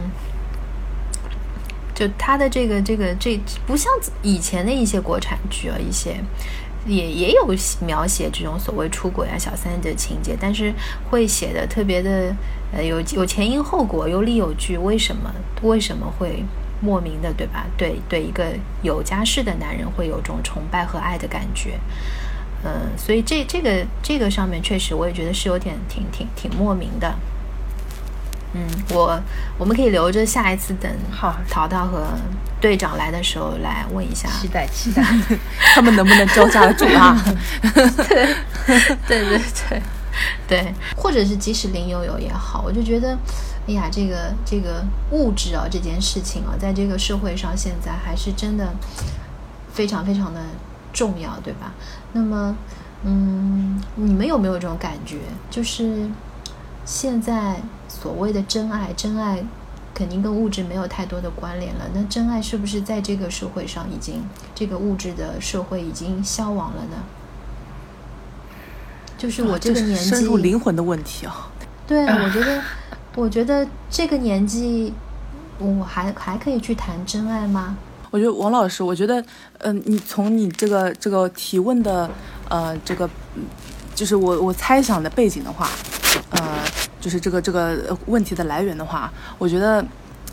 [1.94, 6.16] 就他的这个这个这不像以前的一些国产剧啊，一些
[6.86, 7.54] 也也有
[7.86, 10.74] 描写这种所谓出轨啊、小三的情节，但是
[11.10, 12.34] 会写的特别的
[12.74, 16.44] 呃有有前因后果、有理有据，为什么为什么会
[16.84, 17.65] 莫名的对吧？
[17.78, 18.46] 对对，一个
[18.82, 21.80] 有家室的男人会有种崇拜和爱的感觉。
[22.65, 27.15] 嗯，所以这这个这个上面确实，我也觉得是有点挺挺挺莫名的。
[28.54, 29.19] 嗯，我
[29.58, 32.06] 我们可以留着下一次等好淘淘和
[32.62, 34.30] 队长来的时候来问一下。
[34.30, 35.04] 期待期待，
[35.74, 37.17] 他们能不能招架得住啊？
[39.08, 39.82] 对对对
[40.48, 43.17] 对，或者是即使林有有也好，我就觉得，
[43.67, 48.73] 哎呀，这个这个物质啊，这件事情啊，在这个社会上现在还是真的
[49.71, 50.41] 非常非常的
[50.91, 51.73] 重要，对吧？
[52.12, 52.56] 那么，
[53.04, 55.19] 嗯，你们有没有这种感觉？
[55.49, 56.10] 就是
[56.86, 59.43] 现在所谓的真爱，真爱
[59.93, 61.86] 肯定跟物质没有太多的关联了。
[61.93, 64.23] 那真爱是不是在这个社会上已经
[64.54, 66.97] 这个物质的社会已经消亡了呢？
[69.17, 71.49] 就是我这个年纪，深入灵魂的问题啊。
[71.88, 72.62] 对，我觉得，
[73.15, 74.93] 我觉得这个年纪，
[75.60, 77.78] 我还还可以去谈真爱吗？
[78.10, 79.23] 我觉得王老师，我觉得，
[79.60, 82.10] 嗯，你从你这个这个提问的，
[82.49, 83.10] 呃，这个，
[83.95, 85.69] 就是我我猜想的背景的话，
[86.32, 86.41] 呃，
[86.99, 89.84] 就是这个这个问题的来源的话，我觉得，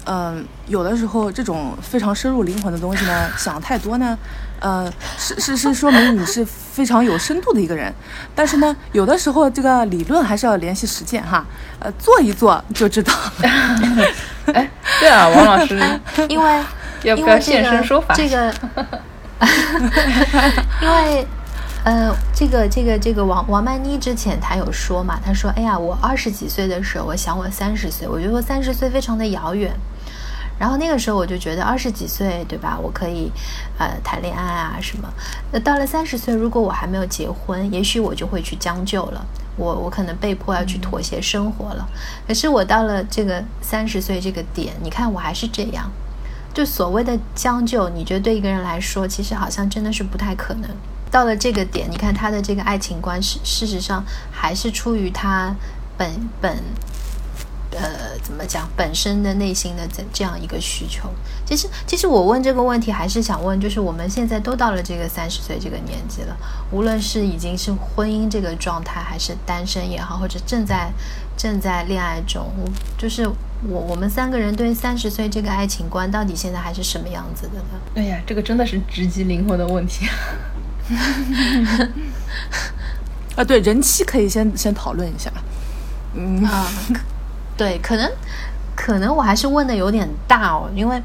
[0.04, 4.18] 嗯，有的时候这种非常深入灵魂的东西呢，想太多呢，
[4.61, 7.92] 呃，是是是说明你是非常有深度的一个人，
[8.35, 11.44] 但是呢，有的时候这个理论还是要联系实践哈，
[11.81, 13.12] 呃，做一做就知道。
[14.53, 14.70] 哎，
[15.01, 15.81] 对啊，王老师，
[16.29, 16.62] 因为。
[17.03, 18.12] 要不要现身说法？
[18.14, 18.53] 这个，
[20.83, 21.27] 因为，
[21.83, 29.73] 呃，这个这个这个王王曼妮之前她有说嘛，她说：“哎呀，我二十几岁的时候，我想我三十岁，我觉得我三十岁非常的遥远。
[30.61, 32.79] 然后那个时候我就觉得二十几岁，对吧？
[32.79, 33.33] 我可以
[33.79, 35.09] 呃谈恋爱啊什么。
[35.51, 39.25] 那到了三十岁，如果我还没有结婚，也许我就会去将就了，
[39.57, 41.88] 我我可能被迫要去妥协生活了。
[42.29, 45.90] 可是我到了这个三十岁这个点，你看我还是这样。”
[46.53, 50.68] 就所谓的将就，你觉得对一个人来说，其实好像真的是不太可能。
[51.11, 55.55] 到了这个点，你看他的这个爱情观，事事实上还是出于他
[55.96, 56.57] 本本，
[57.72, 61.09] 呃，怎么讲，本身的内心的这这样一个需求。
[61.44, 66.37] 其实，其实我问这个问题，还是想问，就是我们现在都到了这个三十岁这个年纪了，
[66.70, 70.90] 无论是已经是婚姻这个状态，还是单身也好，或者正在
[71.37, 72.50] 正在恋爱中，
[72.98, 73.30] 就是。
[73.68, 77.78] 我我们三个人对三十岁这个爱情观到底现在还是什么样子的呢？
[77.94, 80.09] 哎呀，这个真的是直击灵魂的问题。
[83.37, 85.30] 啊，对，人妻可以先先讨论一下。
[86.14, 86.66] 嗯啊，
[87.61, 88.11] 对，可能
[88.75, 91.03] 可能我还是问的有点大哦，因为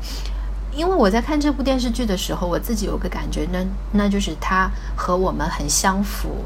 [0.73, 3.59] 因为我在看这部电视剧的时候，我自己有个感觉，那
[3.91, 6.45] 那就是它和我们很相符，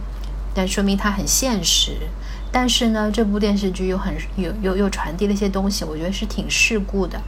[0.52, 1.91] 但说明它很现实。
[2.52, 7.22] 但是呢，这部电视剧又很又又又传递了一些东西，我觉得是挺世故的。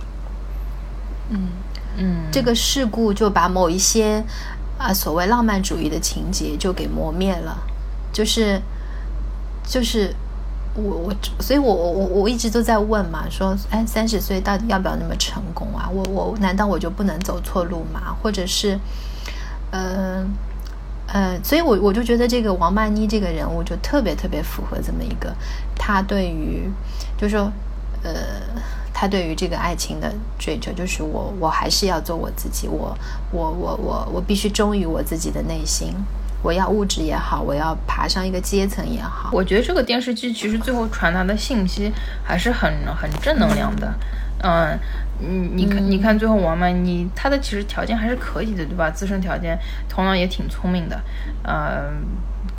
[1.30, 1.50] 嗯
[1.98, 4.24] 嗯，这个世故就把某一些
[4.80, 7.60] 啊所谓浪漫主义的情节就给磨灭了，
[8.12, 8.60] 就是
[9.64, 10.16] 就是
[10.76, 15.90] 我我所以我我我我一直都在问嘛，说哎三十岁到底要不要那么成功啊？
[15.92, 18.16] 我我难道我就不能走错路吗？
[18.22, 18.80] 或者是
[19.72, 20.30] 嗯？
[21.14, 25.36] 呃，所以，我我就觉得这个王曼妮这个人物就特别特别符合这么一个，
[25.76, 26.72] 他对于，
[27.18, 27.52] 就说，
[28.02, 28.14] 呃，
[28.94, 32.98] 他对于这个爱情的追求，就是我我还是要做我自己，我
[33.30, 35.94] 我我我我必须忠于我自己的内心，
[36.42, 39.30] 我要物质也好，我要爬上一个阶层也好。
[39.32, 41.92] 我觉得这个电视剧其实最后传达的信息
[42.24, 43.94] 还是很很正能量的，
[44.44, 44.78] 嗯。
[45.24, 48.90] 你，你看，你看，最后王曼妮她的其实条件还是可以的，对吧？
[48.90, 49.56] 自身条件，
[49.88, 51.00] 头脑也挺聪明的，
[51.44, 51.92] 呃，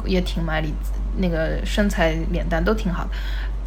[0.05, 0.73] 也挺卖力，
[1.17, 3.11] 那个身材、脸蛋都挺好的。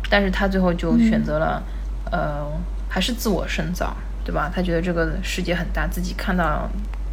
[0.10, 1.62] 但是她最后就选择了，
[2.10, 2.50] 呃，
[2.88, 4.50] 还是自我深造，对吧？
[4.56, 6.70] 她觉得这个世界很大，自己看到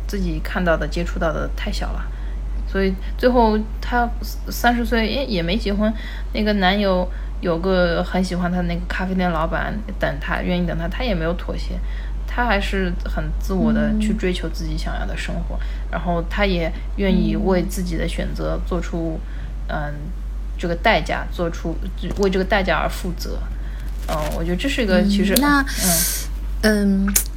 [0.06, 2.06] 自己看到的、接触到的太小了，
[2.72, 4.08] 所以最后她
[4.48, 5.92] 三十岁也也没结婚，
[6.32, 7.06] 那个男友。
[7.42, 11.76] 有个很喜欢他那个咖啡店老板等他，愿意等他，他也没有妥协，
[12.24, 15.58] 他还是很自我的去追求自己想要的生活，
[15.90, 19.18] 然后他也愿意为自己的选择做出，
[19.66, 19.92] 嗯，
[20.56, 21.76] 这个代价，做出
[22.20, 23.36] 为这个代价而负责，
[24.06, 25.88] 嗯，我觉得这是一个其实，那，嗯，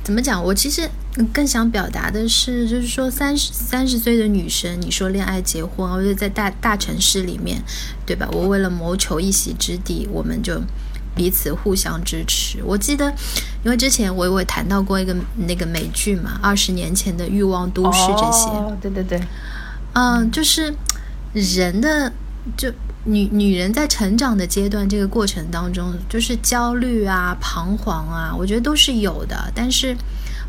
[0.04, 0.44] 怎么讲？
[0.44, 0.90] 我其实。
[1.32, 7.58] 更想表达的是，就是说三十三十岁的女生，你说恋爱结婚，我觉得在大大城市里面，
[8.06, 8.28] 对吧？
[8.34, 10.62] 我为了谋求一席之地，我们就
[11.16, 12.62] 彼此互相支持。
[12.66, 13.10] 我记得，
[13.64, 15.16] 因为之前我我谈到过一个
[15.48, 18.50] 那个美剧嘛，二十年前的欲望都市这些，
[18.82, 19.22] 对对对，
[19.94, 20.76] 嗯，就是
[21.32, 22.12] 人的
[22.58, 22.70] 就
[23.06, 29.96] 女女人在成长的阶段这个过程当中，就是焦虑啊、彷徨啊，我觉得都是有的，但是。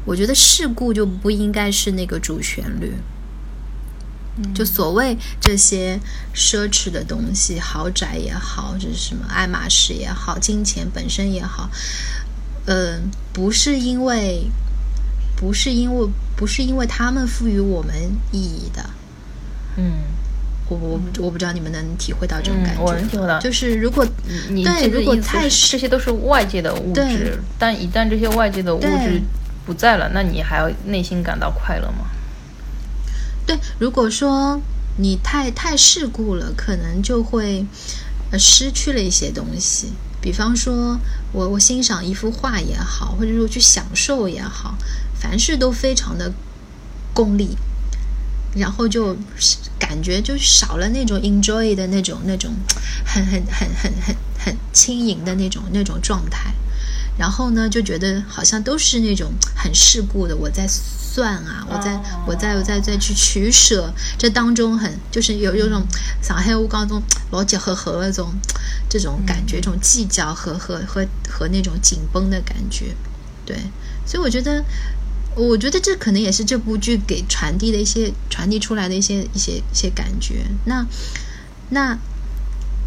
[0.07, 2.95] 我觉得事故就不应该是那个主旋律，
[4.55, 5.99] 就所谓这些
[6.33, 11.69] 奢侈的东西，豪宅也好，这是什么爱马仕也好，金钱本身也好，
[12.67, 14.49] 嗯，不是因为，
[15.35, 17.93] 不是因为，不是因为他们赋予我们
[18.31, 18.89] 意义的，
[19.77, 19.93] 嗯，
[20.69, 24.07] 我我我不知道你们能体会到这种感觉，我能体会到，就是如果
[24.51, 29.23] 你对，如果太这些都是外界的物质，但一旦这些外界的物质。
[29.67, 32.07] 不在了，那你还要内心感到快乐吗？
[33.45, 34.61] 对，如果说
[34.99, 37.67] 你太太世故了，可能就会
[38.31, 39.89] 呃失去了一些东西。
[40.21, 40.97] 比方说
[41.33, 44.79] 我我欣赏一幅画也好，或者说去享受也好，
[45.19, 46.31] 凡事都非常的
[47.13, 47.57] 功利，
[48.57, 49.17] 然后就
[49.79, 52.51] 感觉就少了那种 enjoy 的那种那种
[53.05, 56.53] 很很很很很很轻盈的那种那种状态。
[57.19, 65.83] 然后呢，就觉得好像都是那种很世故的，我在算啊，我在我在我在再去取舍，这当中很就是有有种
[66.21, 68.35] 上海话当中老结合和那种
[68.91, 72.95] 这种感觉，这种计较和和和和那种紧绷的感觉，
[73.47, 73.57] 对，
[74.05, 74.63] 所以我觉得，
[75.37, 80.47] 我觉得这可能也是这部剧给传递的一些传递出来的一些一些一些感觉。
[80.65, 80.85] 那
[81.71, 81.99] 那。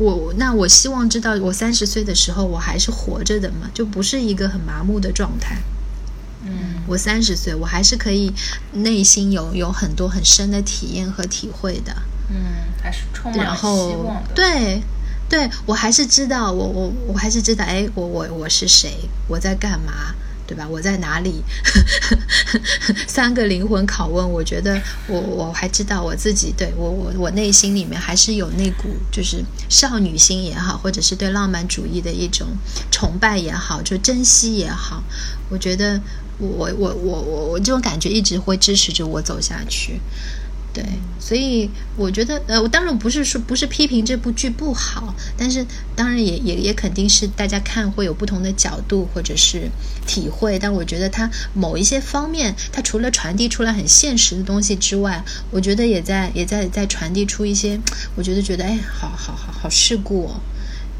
[0.02, 5.58] 我那我希望知道，我三十岁的时候我还是活着的嘛，就不是一个很麻木的状态。
[6.46, 8.32] 嗯，我三十岁，我还是可以
[8.72, 11.94] 内心有有很多很深的体验和体会的。
[12.30, 12.38] 嗯，
[12.82, 14.30] 还是充满希望的。
[14.34, 14.82] 对，
[15.28, 18.94] 对我还是知道，我我我还是知道，哎，我我我是谁，
[19.28, 20.16] 我在干嘛。
[20.50, 20.68] 对吧？
[20.68, 21.44] 我在哪里？
[23.08, 32.48] 三个灵魂拷问，我觉得我我还知道我自己，对我我我内心里面还是有那股就是少女心也好，或者是对浪漫主义的一种
[32.90, 35.04] 崇拜也好，就珍惜也好，
[35.50, 36.02] 我觉得
[36.40, 40.02] 我我我我我这种感觉一直会支持着我走下去。
[40.72, 40.84] 对，
[41.20, 49.70] 所以我觉得，呃，我当然不是说不是批评这部剧不好，但是当然也也也肯定是大家看会有不同的角度或者是
[50.06, 50.60] 体会。
[50.60, 57.80] 但我觉得它某一些方面，它除了传递出来很现实的东西之外，我觉得也在也在在传递出一些，
[58.16, 60.40] 我觉得觉得哎，好好好好世故哦。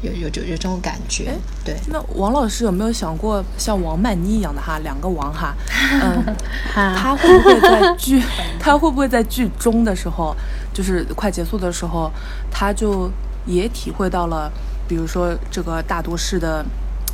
[0.02, 1.76] 有有有有这种感觉，对。
[1.88, 5.54] 那王老师有没有想过像王曼妮一样的哈，两个王哈，
[6.02, 6.24] 嗯，
[6.72, 8.22] 他会不会在剧，
[8.58, 10.34] 他会不会在剧中的时候，
[10.72, 12.10] 就是快结束的时候，
[12.50, 13.10] 他就
[13.46, 14.50] 也体会到了，
[14.88, 16.64] 比如说这个大都市的，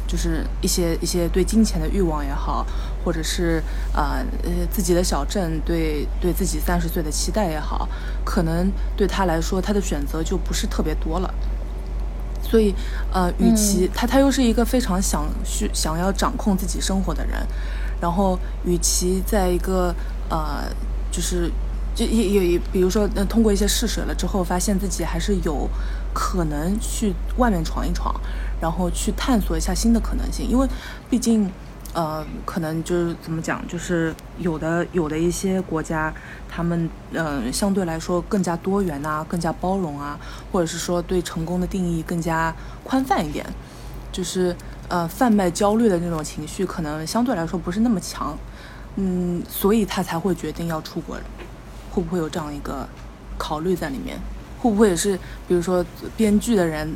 [0.06, 2.64] 就是一些一些对金钱的欲望也好，
[3.04, 3.60] 或者是
[3.92, 7.88] 呃呃自己的小镇对对自己三十岁的期待也好，
[8.24, 11.34] 可能对他来说，他的选择就不是特别多了。
[12.48, 12.74] 所以，
[13.12, 17.46] 呃，与其他他又是一个非常想去想要掌控自己生活的人，
[18.00, 19.94] 然后与其在一个
[20.28, 20.64] 呃，
[21.10, 21.50] 就是
[21.94, 25.68] 就也也也，比如说，呃，通过一些试水了之后，发现自己还是有
[26.14, 28.14] 可能去外面闯一闯，
[28.60, 30.68] 然后去探索一下新的可能性，因为
[31.10, 31.50] 毕竟。
[31.96, 36.12] 呃，可能就是怎么讲，就是有的有的一些国家，
[36.46, 40.20] 他们嗯相对来说更加多元啊，更加包容啊，
[40.52, 42.54] 或者是说对成功的定义更加
[42.84, 43.46] 宽泛一点，
[44.12, 44.54] 就是
[44.88, 48.36] 呃贩卖焦虑的那种情绪可能相对来说不是那么强，
[48.96, 51.16] 嗯，所以他才会决定要出国，
[51.90, 52.86] 会不会有这样一个
[53.38, 54.18] 考虑在里面？
[54.58, 55.16] 会不会也是，
[55.46, 55.84] 比如说
[56.16, 56.88] 编剧的人，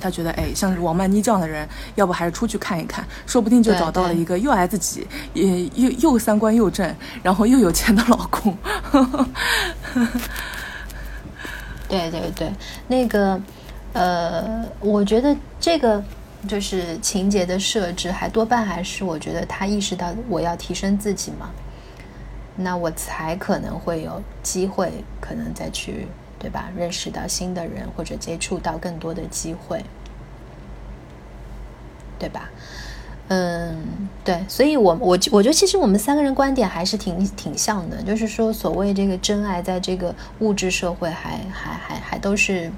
[0.00, 8.56] 他他觉得，哎，像是王曼妮这样的人，要不还是出去看一看，说不定就找到了一个又爱自己，也又又三观又正，然后又有钱的老公。
[11.88, 12.52] 对对对，
[12.88, 13.40] 那个，
[13.92, 16.02] 呃，我觉得这个
[16.48, 21.50] 就是情节的设置，还多半还是我觉得他意识到我要提升自己嘛，
[22.56, 26.06] 那我才可能会有机会，可能再去。
[26.46, 26.70] 对吧？
[26.76, 29.84] 认识到新的人，或者接触到更多的机会，
[32.20, 32.48] 对吧？
[33.26, 33.76] 嗯，
[34.22, 34.44] 对。
[34.48, 38.00] 所以，我我我觉得，其实我们三个人观点还是挺挺像的。
[38.00, 42.70] 就是说，所谓这个真爱，在这个物质社会，还还还还都是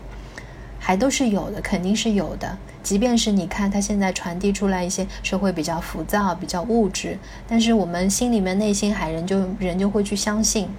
[0.80, 2.56] 还都是有的，肯定是有的。
[2.82, 10.70] 即便是你看他现在传递出来一些社会比较浮躁、比较物质，但是我们心里面内心还人就人就会去相信。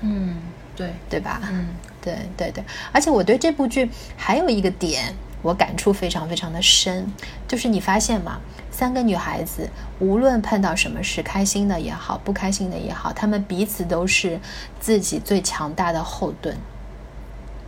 [0.00, 0.38] 嗯，
[0.74, 1.42] 对，对吧？
[1.52, 1.66] 嗯。
[2.00, 7.06] 对对对，而且我对这部剧还有一个点，我感触非常非常的深，
[7.46, 8.40] 就是你发现吗？
[8.70, 14.38] 三个女孩子无论碰到什么事，开心的也好，不开心的也好，她们彼此都是
[14.78, 16.56] 自己最强大的后盾。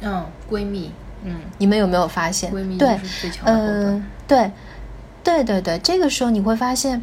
[0.01, 0.93] 嗯，闺蜜，
[1.25, 2.53] 嗯，你们有没有发现？
[2.53, 4.07] 闺蜜对，最强的后盾。
[4.29, 4.51] 对，
[5.25, 7.03] 对对对，这个时候你会发现，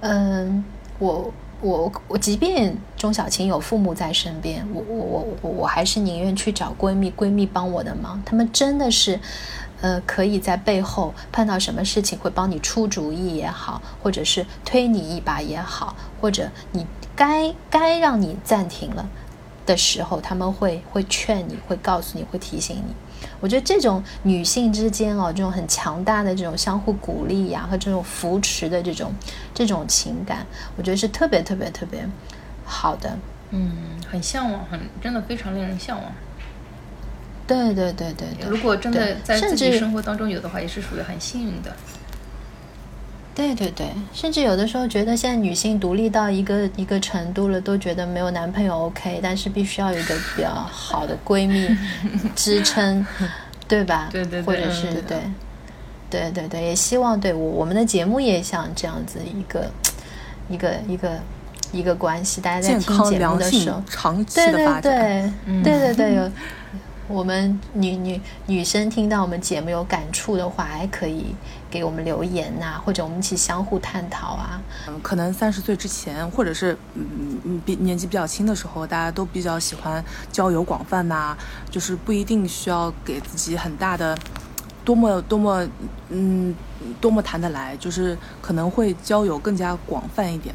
[0.00, 0.64] 嗯，
[0.98, 1.32] 我。
[1.60, 8.22] 我我即便钟小琴有父母在身边，我我我我我还是宁愿去找闺蜜，闺蜜帮我的忙。
[8.24, 9.18] 他们真的是，
[9.80, 16.86] 呃，可以在背后碰到什么事情会帮你出主意也好，或者是推你一把也好，或者你
[17.16, 19.08] 该该让你暂停了
[19.66, 22.94] 的时候，他们会会劝你，会告诉你，会提醒你。
[23.40, 29.12] 我觉得这种女性之间哦，这种很强大的这种相互鼓励呀和这种扶持的这种
[29.54, 32.08] 这种情感，我觉得是特别特别特别
[32.64, 33.16] 好的。
[33.50, 33.72] 嗯，
[34.10, 36.12] 很向往，很真的非常令人向往。
[37.46, 38.48] 对对对对对。
[38.48, 41.74] 如果真的在自己生活当中有的话，也是属于很幸运的。
[43.38, 51.68] 对对对，甚至有的时候觉得现在女性独立到一个一个程度了，都觉得没有男朋友 OK，但是必须要有一个比较好的闺蜜
[52.34, 53.06] 支撑，
[53.68, 54.08] 对吧？
[54.10, 55.18] 对对对或者是嗯对，
[56.10, 59.70] 对对对，也希望对我我们的节目也像这样子一个
[60.48, 61.20] 一个一个
[61.70, 64.82] 一个关系，大家在听节目的时候，长期对对的发展。
[64.82, 66.28] 对，嗯对对对，有
[67.06, 71.26] 我们女女女生听到我们节目有感触的话，还可以
[71.70, 74.60] 给我们留言呐、或者我们一起相互探讨啊。
[74.86, 81.36] 嗯，可能三十岁之前，或者是嗯嗯比年纪比较轻的时候，大家都比较喜欢交友广泛呐、
[81.70, 84.16] 就是不一定需要给自己很大的
[84.84, 85.68] 多么多么
[86.08, 86.54] 嗯
[87.00, 90.54] 多么谈得来，就是可能会交友更加广泛一点，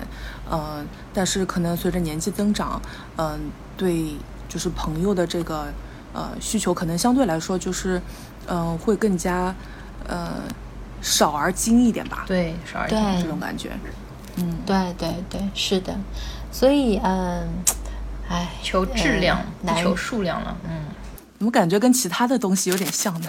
[0.51, 2.81] 嗯、但是可能随着年纪增长，
[3.17, 3.39] 嗯、
[3.77, 4.15] 对
[4.49, 5.67] 就是朋友的这个
[6.13, 8.01] 呃需求，可能相对来说就是
[8.47, 9.55] 嗯、会更加
[10.07, 10.31] 呃
[11.03, 13.69] 少而精一点吧，对，少而精这种感觉，
[14.37, 14.57] 嗯。
[14.65, 15.93] 对对对，是的。
[16.51, 17.47] 所以嗯，
[18.29, 20.85] 哎，求质量呃求数量了，嗯。
[21.37, 23.27] 怎么感觉跟其他的东西有点像呢？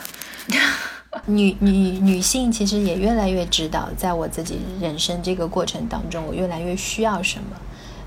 [1.27, 7.57] 女女女性其实也越来越知道，在我自己人生这个过程当中，我越来越需要什么。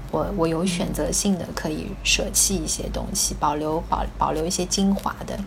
[0.10, 5.38] 我我有选择性的可以舍弃一些东西，保留保保留一些精华的，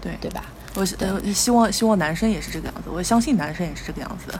[0.00, 0.44] 对对吧？
[0.76, 4.38] 我是呃希望希望男生也是这个样子，我相信男生也是这个样子的，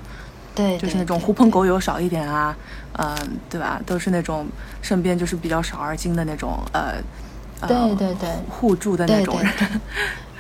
[0.55, 2.55] 对，就是那种狐朋狗友少一点啊，
[2.99, 3.17] 嗯、
[3.49, 3.81] 对吧？
[3.87, 4.47] 都是那种
[4.83, 6.97] 身边就是比较少而精的那种呃，
[7.61, 9.51] 呃对对对互助的那种人。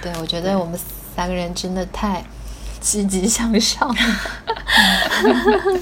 [0.03, 0.79] 对，我觉得我们
[1.17, 2.23] 三个人真的太
[2.79, 3.95] 积极向上了。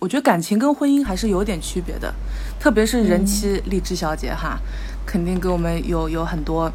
[0.00, 2.14] 我觉得感情跟婚姻还是有点区别的，
[2.58, 4.58] 特别是嗯人妻荔枝小姐哈，
[5.04, 6.70] 肯定给我们有有很多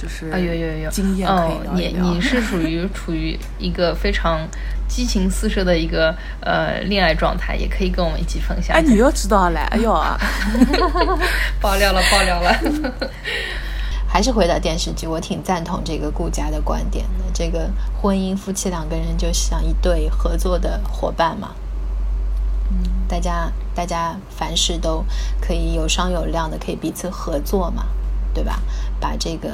[0.00, 2.04] 就是啊，有有有经验可哦以，聊一你聊。
[2.06, 4.48] 你是属于 处于一个非常
[4.88, 9.60] 激情四射的一个呃恋爱状态，也可以跟我们一起分享哎，你又知道了？
[9.70, 10.16] 哎呦啊！
[11.60, 12.50] 爆料了，爆料了。
[14.08, 17.24] 还是回到电视剧，我挺赞同这个顾家的观点的。
[17.32, 17.70] 这个
[18.00, 21.54] 婚姻夫妻两个人就像一对合作的伙伴嘛，
[22.70, 25.04] 嗯，大家大家凡事都
[25.40, 27.86] 可以有商有量的，可以彼此合作嘛，
[28.34, 28.60] 对吧？
[28.98, 29.48] 把这个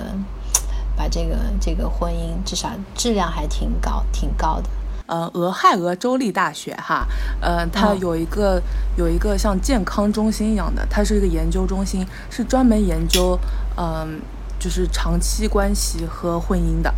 [0.96, 4.68] 把这个这个婚姻至少质量还挺高挺高的。
[5.06, 7.06] 呃，俄亥俄州立大学哈，
[7.40, 8.60] 呃，它嗯有一个、
[8.96, 13.38] 有一个像健康中心一样的，它是一个研究中心，是专门研究
[13.76, 14.20] 嗯、
[14.58, 16.92] 就是长期关系和婚姻的。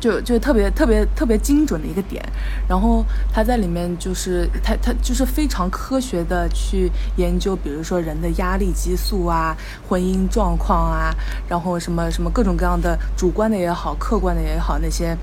[0.00, 2.22] 就就特别特别特别精准的一个点，
[2.68, 9.56] 然后他在里面就是他他就是非常科学的去研究，比如说人的压力激素啊、
[9.88, 11.14] 婚姻状况啊，
[11.48, 15.16] 然后什么什么各种各样的主观的也好、客观的也好那些。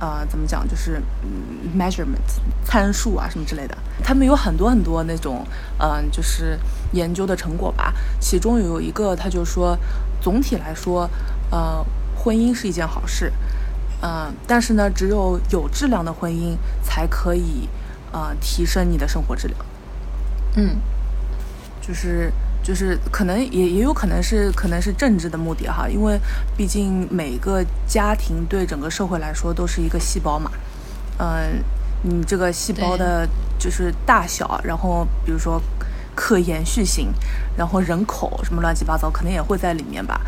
[0.00, 2.22] 呃，怎么讲，就是嗯 measurement
[2.64, 5.44] 参数啊什么之类的，他们有很多很多那种，
[5.78, 6.56] 嗯、就是
[6.92, 7.92] 研究的成果吧。
[8.20, 9.76] 其中有一个，他就说，
[10.20, 11.10] 总体来说，
[11.50, 13.32] 呃，婚姻是一件好事，
[14.00, 17.68] 嗯、但是呢，只有有质量的婚姻才可以，
[18.12, 19.58] 呃，提升你的生活质量。
[20.56, 20.76] 嗯，
[21.80, 22.32] 就是
[22.62, 26.18] 就是可能也也有可能是可能是政治的目的哈，因为
[26.56, 30.50] 毕竟每个家庭对整个社会来说都是一个细胞嘛，
[31.18, 31.62] 嗯，
[32.02, 33.28] 你这个细胞的
[33.58, 35.60] 就是大小，然后比如说
[36.14, 37.12] 可延续性，
[37.56, 40.20] 然后人口什么乱七八糟，可能也会在里面吧，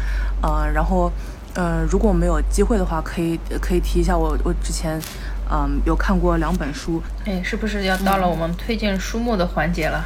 [0.42, 1.10] 嗯，然后
[1.54, 5.00] 嗯，如果我们有机会的话，可以可以提一下我我之前
[5.50, 10.04] 嗯有看过两本书，哎，是不是要到了我们推荐书目的环节了？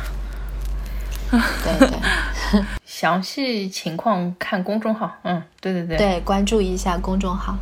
[1.35, 5.11] 对对详细情况看公众号。
[5.25, 5.97] 嗯，对对对。
[5.97, 7.57] 对，关注一下公众号。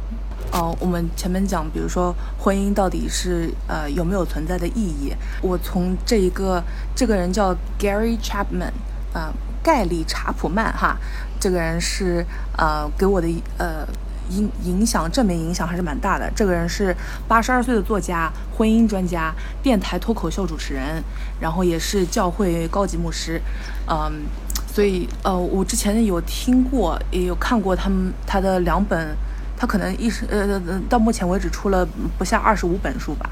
[0.52, 5.14] 哦，我们前面讲，比如说婚姻到底是呃有没有存在的意义？
[5.40, 6.62] 我从这一个
[6.94, 8.72] 这个人叫 Gary Chapman，
[9.14, 10.98] 啊、盖里查普曼哈，
[11.42, 12.24] 这个人是
[12.56, 13.26] 呃给我的
[13.58, 13.84] 呃
[14.30, 16.30] 影影响正面影响还是蛮大的。
[16.36, 16.94] 这个人是
[17.26, 21.02] 八十二岁的作家、婚姻专家、电台脱口秀主持人，
[21.40, 23.42] 然后也是教会高级牧师，
[23.88, 24.22] 嗯。
[24.74, 29.14] 所以，呃，我之前有听过，也有看过他们他的两本，
[29.54, 31.86] 他可能一时呃呃到目前为止出了
[32.16, 33.28] 不下二十五本书吧。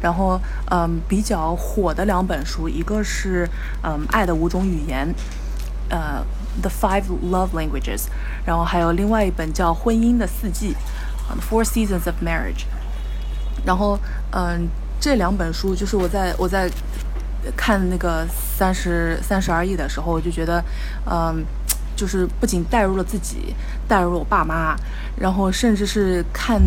[0.00, 0.40] 然后，
[0.70, 3.44] 嗯，比较火的两本书，一个是
[3.82, 5.08] 嗯《爱的五种语言》，
[5.88, 6.24] 呃，
[6.62, 8.00] 《The Five Love Languages》，
[8.44, 10.74] 然后还有另外一本叫《婚姻的四季》，
[11.50, 12.64] 《Four Seasons of Marriage》。
[13.64, 13.98] 然后，
[14.32, 14.68] 嗯，
[15.00, 16.70] 这两本书就是我在我在
[17.56, 20.62] 看那个三十三十而已的时候，我就觉得，
[21.04, 21.44] 嗯，
[21.96, 23.54] 就是不仅带入了自己，
[23.88, 24.76] 带入了我爸妈，
[25.16, 26.60] 然后甚至是看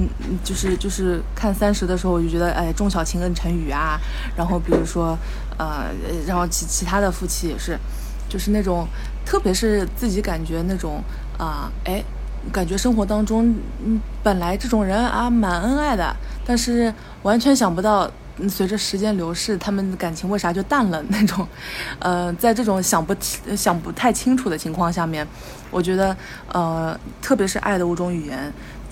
[0.43, 3.99] 就是就是看三十的时候，我就觉得哎，钟小琴、跟陈宇啊，
[4.35, 5.17] 然后比如说
[5.57, 5.85] 呃，
[6.27, 7.79] 然后其其他的夫妻也是，
[8.27, 8.87] 就是那种
[9.31, 11.01] 特别是自己感觉那种
[11.37, 12.03] 啊，哎，
[12.51, 16.13] 感觉生活当中嗯本来这种人啊蛮恩爱的，
[16.45, 18.11] 但是完全想不到。
[18.49, 21.03] 随着时间流逝，他们的感情为啥就淡了？
[21.09, 21.47] 那种，
[21.99, 23.15] 呃，在这种想不
[23.55, 25.25] 想不太清楚的情况下面，
[25.69, 26.15] 我觉得，
[26.51, 28.39] 呃，特别是《爱的五种语言》，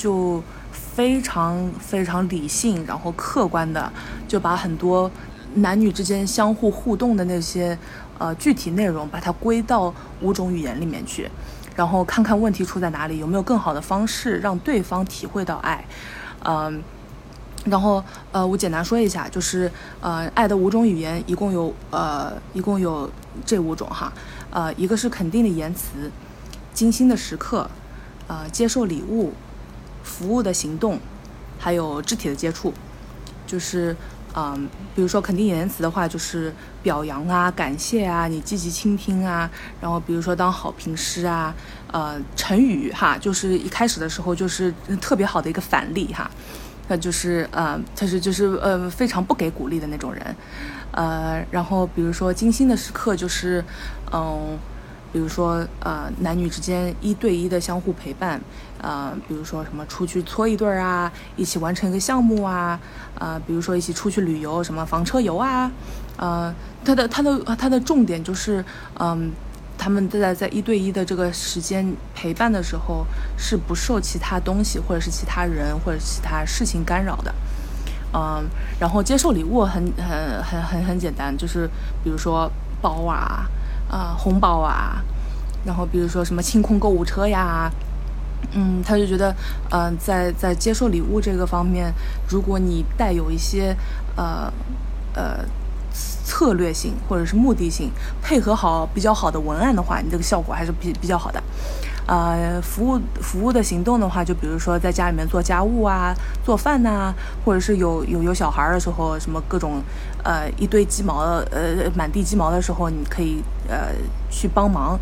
[0.01, 3.91] 就非常非常理性，然后客观的，
[4.27, 5.09] 就把很多
[5.55, 7.75] 男女之间相互互动的那些，
[8.19, 9.91] 呃，具体内容，把它归到
[10.21, 11.27] 五种语言里面去，
[11.75, 15.83] 然后看看问题出在哪里，有没有更好的方式让对方体会到爱，
[16.43, 16.83] 嗯。
[17.65, 18.01] 然后，
[18.31, 23.11] 呃，我简单说一下，就是，呃，爱的五种语言一共有，呃，一共有
[23.45, 24.11] 这五种哈，
[24.49, 26.09] 呃，一个是肯定的言辞，
[26.73, 27.69] 精心的时刻，
[28.27, 29.33] 呃，接受礼物，
[30.03, 30.99] 服务的行动，
[31.59, 32.73] 还有肢体的接触，
[33.45, 33.93] 就是，
[34.35, 36.53] 嗯，比如说肯定言辞的话，就是
[36.83, 39.49] 表扬啊，感谢啊，你积极倾听啊，
[39.81, 41.53] 然后比如说当好评师啊，
[41.91, 46.29] 呃，成语哈，就是一开始的时候就是特别好的一个反例哈。
[46.87, 50.35] 他就是呃，他是就是呃，非常不给鼓励的那种人，
[50.89, 53.63] 呃，然后比如说精心的时刻，就是
[54.11, 54.57] 嗯，
[55.13, 58.41] 比如说呃，男女之间一对一的相互陪伴，
[58.81, 62.79] 呃，比如说什么出去搓一对儿啊，一起完成一个项目啊，
[63.19, 65.71] 呃，比如说一起出去旅游，什么房车游啊，
[66.17, 66.53] 呃，
[66.83, 68.63] 他的他的他的重点就是
[68.99, 69.31] 嗯。
[69.81, 73.05] 他们在在一对一的这个时间陪伴的时候，
[73.37, 77.33] 是不受其他东西或者是其他人或者其他事情干扰的，
[78.11, 78.43] 嗯，
[78.77, 81.65] 然后接受礼物很很很很很简单，就是
[82.03, 82.51] 比如说
[82.81, 83.49] 包啊，
[83.89, 85.01] 啊红包啊，
[85.63, 87.71] 然后比如说什么清空购物车呀，
[88.53, 89.35] 嗯，他就觉得，
[89.71, 91.93] 嗯，在在接受礼物这个方面，
[92.27, 93.75] 如果你带有一些，
[94.15, 94.51] 呃，
[95.13, 95.45] 呃。
[96.23, 101.41] 策略性或者是目的性，配合好比较好的文案的话，你这个效果还是比比较好的。
[102.05, 106.13] 呃，服务服务的行动的话，就比如说在家里面做家务啊、
[106.45, 107.11] 做饭呐，
[107.43, 109.81] 或者是有有有小孩的时候，什么各种
[110.23, 113.87] 呃一堆鸡毛的呃满地鸡毛的时候，你可以呃
[114.29, 114.97] 去帮忙，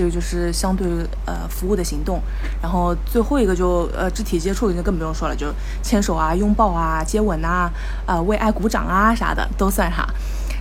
[0.00, 0.86] 这个就是相对
[1.26, 2.22] 呃服务的行动。
[2.62, 7.70] 然后最后一个就呃肢体接触就更不用说了，就牵手啊、拥抱啊、接吻呐，
[8.06, 10.08] 啊为爱鼓掌啊啥的都算哈。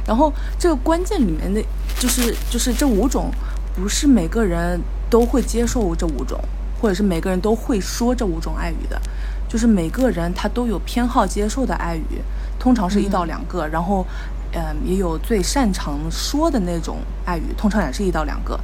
[0.06, 1.64] 然后这个关键里面的，
[1.98, 3.32] 就是就是这五种，
[3.74, 4.78] 不是每个人
[5.10, 6.38] 都会接受这五种，
[6.82, 9.02] 或者是每个人都会说这五种爱语的，
[9.48, 12.22] 就是每个人他都有偏好接受的爱语，
[12.60, 14.06] 通常是一到两个，然后，
[14.52, 18.60] 嗯，也有最擅长说的那种爱语，通常也是一到两个。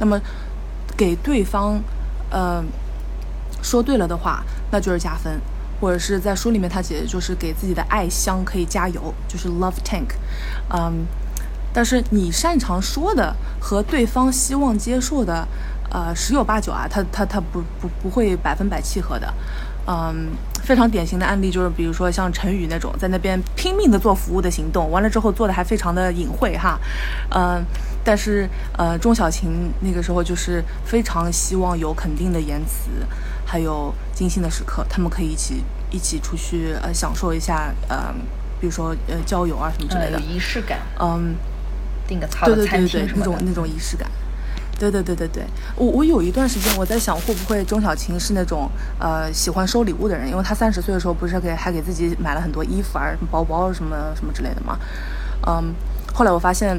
[0.00, 0.20] 那么
[0.96, 1.80] 给对方，
[2.32, 2.64] 嗯，
[3.62, 4.42] 说对了的话，
[4.72, 5.40] 那就是加分。
[5.80, 10.08] 或者是在书里面，他写的就是给自己的爱箱可以加油，就是 love tank，
[10.68, 11.06] 嗯，
[11.72, 15.48] 但是你擅长说的和对方希望接受的，
[15.90, 19.32] 呃，十有八九啊，他他他不不不会百分百契合的，
[19.86, 20.28] 嗯，
[20.62, 26.78] 非常典型的案例就是，比如说像陈宇那种在那边拼命的做服务的行动，完了之后做的还非常的隐晦哈，
[27.30, 27.64] 嗯，
[28.10, 32.90] 但是呃，钟小琴那个时候就是非常希望有肯定的言辞。
[33.46, 38.12] 还有精心的时刻，他们可以一起一起出去呃享受一下呃，
[38.60, 40.80] 比如说呃郊游啊什么之类的，有仪式感。
[40.98, 41.36] 嗯，
[42.08, 44.10] 订个套餐对对对对，那种那种仪式感。
[44.76, 45.44] 对对对对对，
[45.76, 50.28] 我我有一段时间我在想，会不会钟小琴是那种呃喜欢收礼物的人？
[50.28, 54.76] 因为她三十岁的时候不是给还给自己买了很多衣服啊、什么包包什么什么之类的嘛。
[55.46, 55.72] 嗯，
[56.12, 56.76] 后来我发现。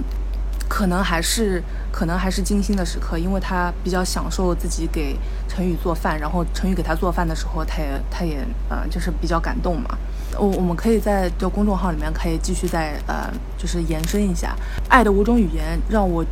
[0.74, 1.62] 可能还是
[1.92, 8.38] 可能还是精心的时刻，因为他比较享受自己给陈宇做饭，然后陈宇给他做饭的时候，他也他也
[8.70, 9.98] 呃就是比较感动嘛。
[10.40, 14.56] 我我们可以在这公众号里面可以继续再呃就是延伸一下
[14.88, 16.24] 《爱的五种语言》，让我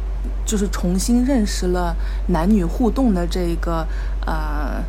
[0.45, 1.93] 就是重新认识了
[2.27, 3.85] 男女互动的这个
[4.25, 4.81] 呃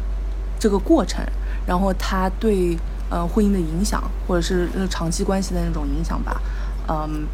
[0.61, 1.27] 这个过程，
[1.67, 2.79] 然后他对
[3.11, 6.41] 呃婚姻的影响，或者是长期关系的那种影响吧，
[6.87, 7.27] 嗯。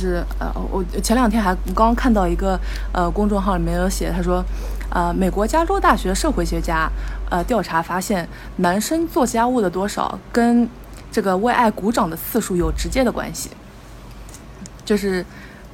[0.00, 2.58] 就是呃，我前两天还刚刚看到一个
[2.90, 4.42] 呃公众号里面有写，他说，
[4.88, 6.90] 呃，美国加州大学社会学家
[7.28, 8.26] 呃调查发现，
[8.56, 10.66] 男生做家务的多少跟
[11.12, 13.50] 这个为爱鼓掌的次数有直接的关系，
[14.86, 15.22] 就是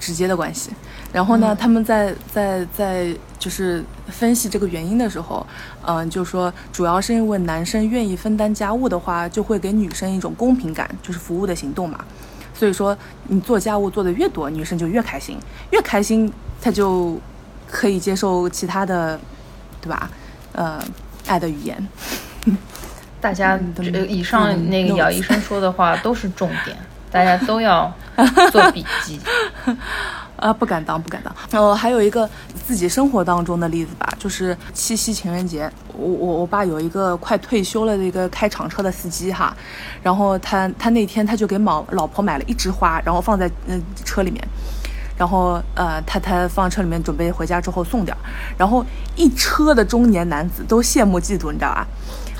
[0.00, 0.72] 直接的关系。
[1.12, 5.46] 然后呢，他们在在在就是分析这个原因的时候，
[5.86, 12.04] 嗯，就说主要是因为男生愿意分担家务的话，就会给女生一种公平感，就是服务的行动嘛。
[12.59, 15.38] 所以说，你做家务做的越多，女生就越开心，
[15.70, 17.20] 越开心，她就
[17.70, 19.18] 可以接受其他的，
[19.80, 20.09] 对吧？
[20.52, 20.82] 呃，
[21.26, 21.88] 爱的语言。
[23.20, 23.59] 大家
[24.09, 26.76] 以上那个姚医生说的话都是重点，
[27.11, 27.92] 大家都要
[28.50, 29.20] 做笔记。
[30.37, 31.34] 啊，不敢当，不敢当。
[31.51, 32.28] 呃，还有一个
[32.66, 39.57] 自己生活当中的例子吧，就是七夕情人节，我我我爸有一个快退休了的一个开厂车的司机哈，
[40.03, 44.43] 然后他他那天他就给老老婆买了一枝花，然后放在嗯、车里面。
[45.18, 48.20] 然后，呃，他他放车里面准备回家之后送点儿，
[48.59, 48.84] 然后
[49.14, 51.87] 一车的中年男子都羡慕嫉妒，你知道吧？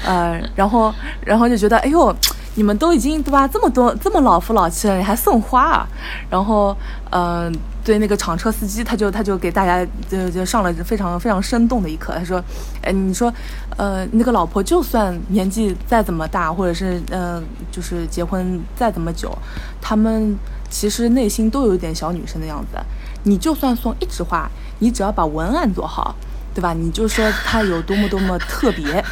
[0.05, 0.93] 呃，然后
[1.25, 2.15] 然后就觉得，哎呦，
[2.57, 5.87] 你们都已经对吧，这么多这么老夫老妻了，你还送花啊？
[6.31, 6.77] 然后，
[7.11, 7.55] 嗯、
[7.85, 12.15] 对那个厂车司机，他就他就给大家就就上了非常非常生动的一课。
[12.17, 12.43] 他说，
[12.83, 13.33] 哎，你说，
[13.77, 19.37] 呃，那个老婆就算年纪再怎么大，或者是呃，就是结婚再怎么久，
[19.81, 20.35] 他们
[20.71, 22.79] 其实内心都有一点小女生的样子。
[23.25, 24.49] 你就算送一枝花，
[24.79, 26.15] 你只要把文案做好，
[26.55, 26.73] 对吧？
[26.73, 29.05] 你就说他有多么多么特别。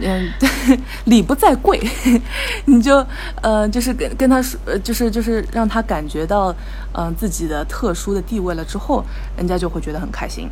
[0.00, 0.48] 嗯，对，
[1.06, 1.80] 礼不在贵，
[2.66, 3.04] 你就
[3.42, 6.54] 呃，就是跟跟他说，就是就是让他感觉到，
[6.92, 9.04] 嗯、自己的特殊的地位了之后，
[9.36, 10.48] 人家就会觉得很开心。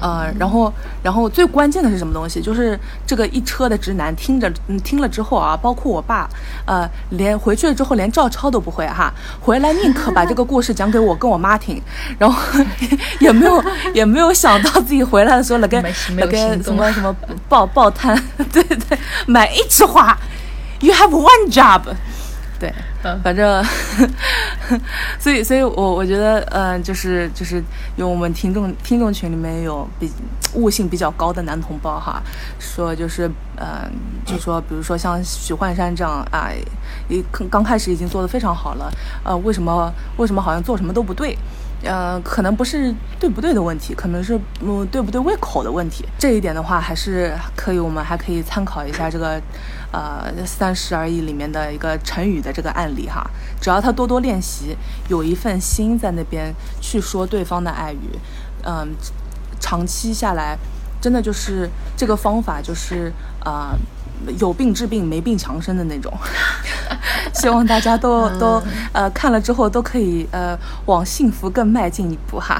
[0.00, 0.72] 呃，然后，
[1.02, 2.40] 然后最关键的是什么东西？
[2.40, 6.28] 就是这个一车的直男听着，嗯，听了之后啊，包括我爸，
[6.66, 11.80] 呃，连回去了之后连照抄都不会哈，回来宁可把这个故事讲给我跟我妈听，
[12.18, 12.40] 然后
[13.20, 13.64] 也没有
[13.94, 17.14] 也没有想到自己回来的时候了跟了跟什么什么
[17.48, 18.16] 报报摊，
[18.52, 20.16] 对对，买一枝花
[20.80, 21.82] ，You have one job。
[22.58, 22.72] 对，
[23.22, 23.64] 反正，
[25.18, 27.62] 所以，所以我我觉得，嗯、就是就是
[27.96, 30.10] 有我们听众听众群里面有比
[30.54, 32.22] 悟性比较高的男同胞哈，
[32.58, 33.90] 说就是，嗯、
[34.24, 36.50] 就说比如说像许幻山这样啊，
[37.08, 38.90] 一刚开始已经做得非常好了，
[39.24, 41.36] 呃，为什么为什么好像做什么都不对？
[41.84, 46.04] 呃，可能不是对不对的问题，可能是嗯对不对胃口的问题。
[46.18, 49.40] 这一点的话，还是可以，我们还可以参考一下这个，
[49.92, 53.28] 呃，三十而已里面的一个成语的这个案例哈。
[53.60, 54.76] 只要他多多练习，
[55.08, 58.18] 有一份心在那边去说对方的爱语，
[58.64, 58.88] 嗯、
[59.60, 60.56] 长期下来，
[61.00, 63.12] 真的就是这个方法就是
[63.44, 63.76] 呃。
[64.38, 66.10] 有病治病，没病强身的那种，
[67.34, 68.60] 希望大家都、都
[68.90, 72.58] 呃看了之后都可以呃往幸福更迈进一步哈。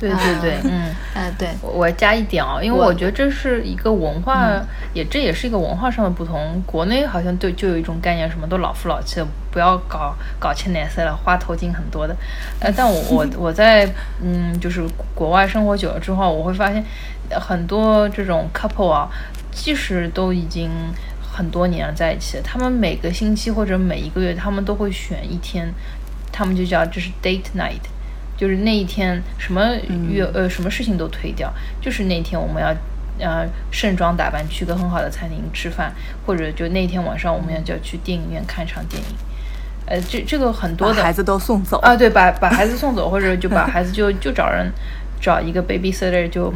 [0.00, 0.90] 对对对，嗯。
[1.12, 4.60] 哎，对，我我加一点哦，因为我我觉得这是一个文化，
[4.94, 6.62] 也这也是一个文化上的不同。
[6.64, 12.16] 国内好像对就有一种概念，什么都老夫老妻的，不要搞搞牵奶色了，花头巾很多的。
[12.60, 13.86] 呃，但我我 我在
[14.22, 14.82] 嗯，就是
[15.14, 16.82] 国外生活久了之后，我会发现
[17.28, 19.10] 呃很多这种 couple 啊，
[19.52, 20.70] 即使都已经
[21.20, 25.70] 很多年了在一起，他们每个星期或者每一个月，他们都会选一天，
[26.32, 27.82] 他们就叫这是 date night。
[28.40, 29.60] 就是那一天什么
[30.08, 32.74] 约、呃什么事情都推掉，就是那天我们要
[33.18, 35.92] 呃盛装打扮去个很好的餐厅吃饭，
[36.24, 39.08] 或者就那天晚上我们要就要去电影院看场电影。
[39.84, 44.72] 呃，这这个很多的孩子都送走啊，对，把把孩子送走，或者就把孩子就就找人
[45.20, 46.50] 找一个 babysitter 就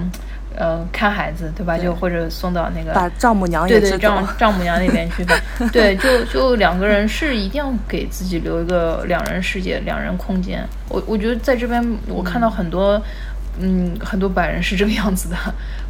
[0.57, 1.76] 呃看孩子，对吧？
[1.76, 5.34] 对就或者送到那个把丈母娘对对丈丈母娘那边去吧。
[5.72, 10.66] 对，就就两个人是一定要给自己留一个两人世界、两人空间。
[10.88, 13.00] 我我觉得在这边我看到很多。
[13.57, 15.36] 嗯，很多白人是这个样子的，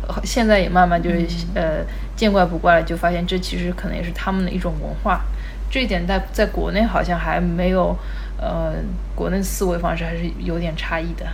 [0.07, 1.79] 呃 现在也慢慢就是、呃
[2.15, 5.23] 见怪不怪了，就发现这其实可能也是他们的一种文化。
[5.71, 7.97] 这一点在在国内好像还没有，
[8.37, 8.75] 呃，
[9.15, 11.25] 国内思维方式还是有点差异的。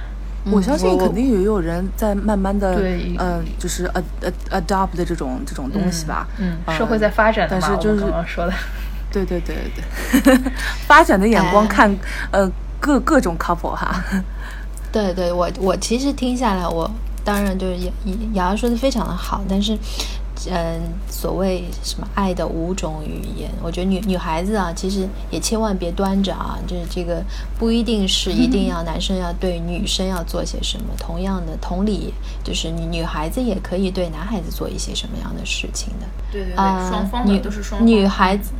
[0.50, 4.32] 我相信肯定也有人在慢慢的，嗯呃，就是 ad ad
[4.62, 6.26] adopt 的这种这种东西吧。
[6.38, 8.52] 嗯，呃社会在发展的嘛，但是就是我们刚刚说的。
[9.12, 9.56] 对对对
[10.22, 10.38] 对，
[10.86, 11.98] 发展的眼光哎看，
[12.30, 14.02] 呃，各各种 couple 哈。
[14.92, 16.88] 对对，我我其实听下来，我
[17.24, 17.92] 当然就是瑶
[18.34, 19.76] 瑶瑶说的非常的好，但是，
[20.48, 27.22] 嗯，所谓什么爱的五种语言，我觉得女女孩子啊，其实也千万别端着啊，就是这个
[27.58, 36.06] 不一定是一定要男生要对女生要做些什么，同样的同理，就是女女孩子也可以对男孩子做一些什么样的事情的。
[36.32, 37.42] 对对对，双方、女
[37.80, 38.52] 女孩子，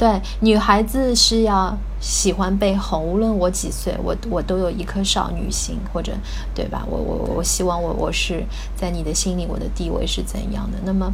[0.00, 6.14] 对女孩子是要喜欢被哄，无论我几岁，我我都有一颗少女心，或者
[6.54, 6.82] 对吧？
[6.88, 8.42] 我我我希望我我是
[8.74, 10.78] 在你的心里，我的地位是怎样的？
[10.86, 11.12] 那么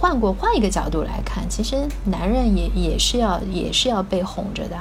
[0.00, 4.76] 换过换一个角度来看，其实男人也也是要也是要被哄着的，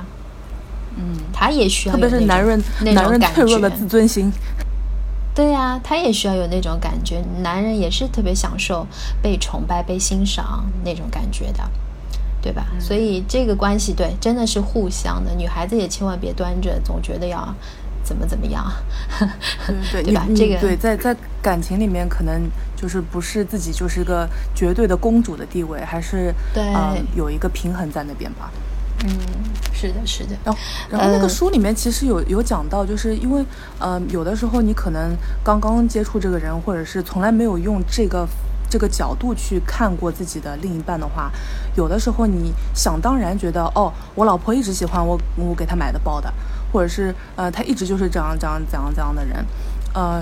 [0.95, 4.33] 嗯，他也需要特别是男人那男人种脆弱的自尊心。
[5.35, 8.87] 对呀、他也需要有那种感觉，男人也是特别享受
[9.21, 11.59] 被崇拜、被欣赏那种感觉的，
[12.47, 12.65] 对吧？
[12.79, 17.53] 所以这个关系对真的是互相的，女孩子也千万别端着，总觉得要
[18.01, 18.71] 怎么怎么样，
[19.91, 20.25] 对 对吧？
[20.33, 24.25] 这个对，在在感情里面，可能就是不是自己就是个
[24.55, 26.63] 绝对的公主的地位，还是对
[27.17, 28.49] 有一个平衡在那边吧。
[29.03, 29.09] 嗯，
[29.73, 30.37] 是的，是的。
[30.45, 33.43] 然后，然后那个书里面其实有有讲到，就是因为
[33.77, 38.25] 呃，有的时候你可能刚刚接触这个人，或者是从来没有用这个。
[38.69, 41.31] 这个角度去看过自己的另一半的话，
[41.77, 46.33] 有的时候你想当然觉得哦，我老婆一直喜欢我，我给她买的包的，
[46.73, 49.45] 或者是呃，她一直就是这样这样怎样怎样的人，
[49.93, 50.21] 呃，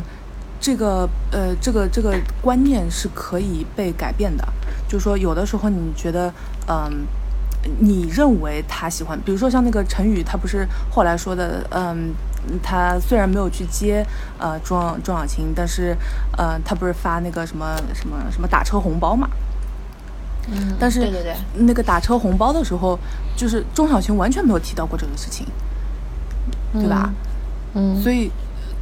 [0.60, 4.48] 这个呃这个这个观念是可以被改变的。
[4.88, 6.32] 就是说，有的时候你觉得
[6.68, 7.08] 嗯，
[7.80, 12.14] 你认为他喜欢，比如说像那个陈宇，他不是后来说的嗯。
[12.62, 14.06] 他虽然没有去接
[14.38, 15.98] 呃庄庄小琴，但是
[16.38, 19.28] 呃他不是发那个什么什么什么打车红包嘛？
[20.52, 22.98] 嗯，但是对对对，那个打车红包的时候，
[23.36, 25.46] 就是钟小琴完全没有提到过这个事情，
[26.74, 27.12] 对吧？
[27.74, 28.32] 嗯，所以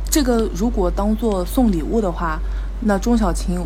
[0.10, 2.40] 这个如果当做送礼物的话，
[2.82, 3.66] 那钟小琴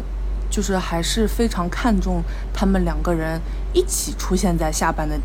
[0.50, 2.22] 就是还是非常看重
[2.54, 3.42] 他们两个人
[3.74, 5.20] 一起出现在下班的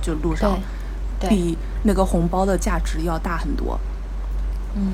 [0.00, 0.58] 就路上，
[1.28, 3.78] 比那个红包的价值要大很多。
[4.74, 4.92] 嗯，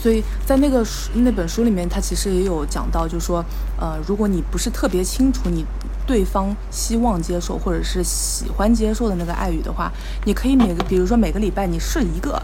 [0.00, 3.44] 所以在那个书那本书里面，他其实也有讲到，就是说，
[3.78, 5.66] 呃，如果你不是特别清楚你
[6.06, 9.90] 对方希望接受或者是喜欢接受的那个爱语的话，
[10.24, 12.42] 你可以每个，比如说每个礼拜你试一个，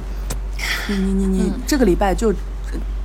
[0.88, 2.32] 你你你你这个礼拜就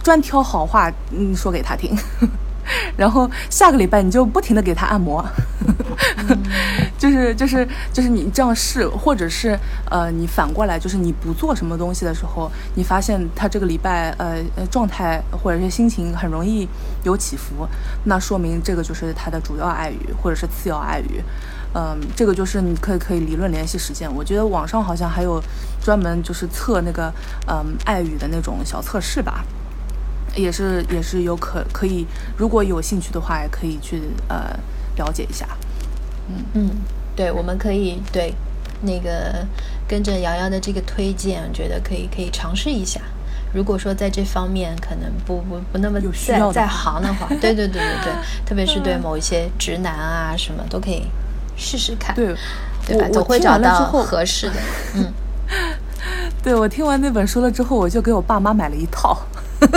[0.03, 1.97] 专挑好话，嗯，说给他听。
[2.95, 5.25] 然后下个礼拜你就不停的给他按摩，
[7.01, 9.57] 就是就是就是你这样试，或者是
[9.89, 16.69] 呃你反过来，就是你不做什么东西的时候，你发现他这个礼拜呃呃状态或者是心情很容易
[17.03, 17.67] 有起伏，
[18.03, 21.23] 那说明这个就是他的主要爱语或者是次要爱语，
[21.73, 24.07] 嗯，这个就是你可以可以理论联系实践。
[24.13, 25.41] 我觉得网上好像还有
[25.83, 27.11] 专门就是测那个
[27.47, 29.43] 嗯爱语的那种小测试吧。
[30.33, 34.57] 也是也是有可可以，如果有兴趣的话，也可以去呃
[34.95, 35.45] 了解一下。
[36.29, 36.69] 嗯嗯，
[37.15, 38.33] 对，我们可以对
[38.81, 39.45] 那个
[39.87, 42.99] 跟着瑶瑶的这个推荐，觉得可以可以尝试一下。
[43.53, 48.13] 如果说在这方面可能不不不那么在在行的话， 对对对对对，
[48.45, 51.03] 特别是对某一些直男啊什么都可以
[51.57, 52.33] 试试看，对
[52.87, 53.09] 对吧？
[53.11, 54.55] 总会找到合适的。
[54.95, 55.11] 嗯，
[56.41, 59.17] 对我听完那本书了之后，我就给我爸妈买了一套。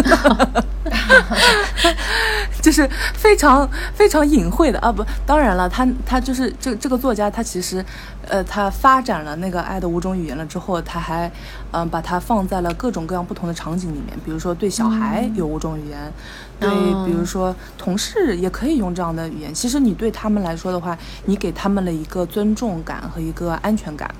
[2.65, 4.91] 就是非常非常隐晦的啊！
[4.91, 7.85] 不，当然了，他他就是这这个作家，他其实，
[8.27, 11.31] 呃，他发展了那个爱的五种语言了之后，他还
[11.73, 16.11] 嗯把它放在了各种各样不同的场景里面，比如说对小孩有五种语言，
[16.59, 16.71] 对，
[17.05, 19.53] 比如说同事也可以用这样的语言。
[19.53, 20.97] 其实你对他们来说的话，
[21.27, 24.11] 你给他们了一个尊重感和一个安全感，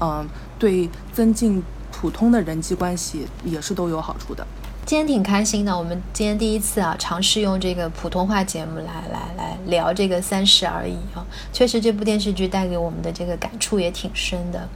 [0.00, 0.26] 嗯，
[0.58, 1.62] 对增进
[1.92, 4.44] 普通的人际关系也是都有好处的。
[4.88, 11.20] 今天挺开心的，我们今天第一次啊，尝试用这个普通话节目来来来聊这个三十而已啊。
[11.52, 14.66] 确实，这部电视剧带给我们的这个感触也挺深的，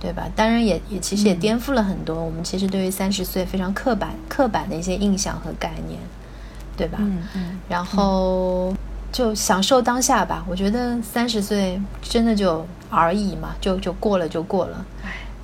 [0.00, 0.26] 对吧？
[0.34, 6.00] 当然，也也其实也颠覆了很多我们其实对于三十岁非常刻板刻板的一些印象和概念，
[6.74, 6.96] 对吧？
[7.02, 7.60] 嗯嗯。
[7.68, 8.74] 然后
[9.12, 10.46] 就享受当下吧。
[10.48, 14.82] 我觉得三十岁真的就而已嘛，就就过了就过了。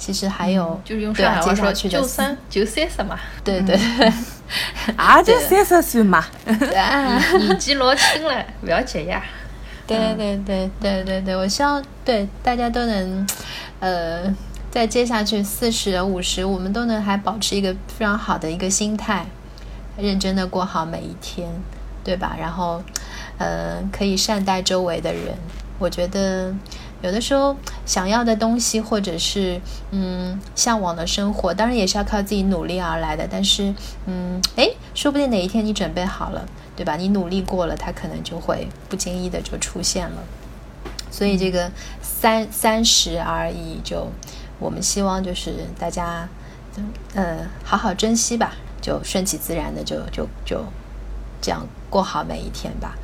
[0.04, 3.16] 其实还有，就是用上海话说，就三就三十嘛。
[3.44, 4.12] 对对对，
[4.98, 6.24] 啊，就三十岁嘛。
[6.44, 9.22] 年纪老轻了，不要急呀。
[9.86, 13.24] 对对对对对对，我希望对大家都能，
[13.78, 14.24] 呃，
[14.72, 19.24] 在接下去四十五十，我们都能还保持一个非常好的一个心态，
[19.96, 21.48] 认真的过好每一天，
[22.02, 22.34] 对吧？
[22.36, 22.82] 然后，
[23.38, 25.22] 呃，可以善待周围的人。
[25.78, 26.52] 我觉得。
[27.02, 33.26] 有的时候想要的东西，或者是嗯向往的生活，当然也是要靠自己努力而来的。
[33.28, 33.74] 但是
[34.06, 36.46] 嗯，哎，说不定哪一天你准备好了，
[36.76, 36.94] 对吧？
[36.94, 40.22] 你努力过了，它可能就会不经意的就出现了。
[41.10, 44.08] 所以这个三三十而已，就
[44.60, 46.28] 我们希望就是大家
[47.14, 50.64] 呃好好珍惜吧，就顺其自然的就就就
[51.40, 52.94] 这样过好每一天吧。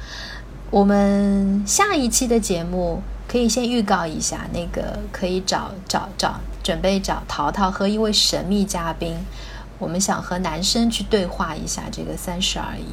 [0.70, 3.02] 我们下一期的节目。
[3.28, 9.18] 可以先预告一下，那个可以找找找，准备找淘淘和一位神秘嘉宾，
[9.78, 12.86] 我们想和男生去对话一下这个三十而已。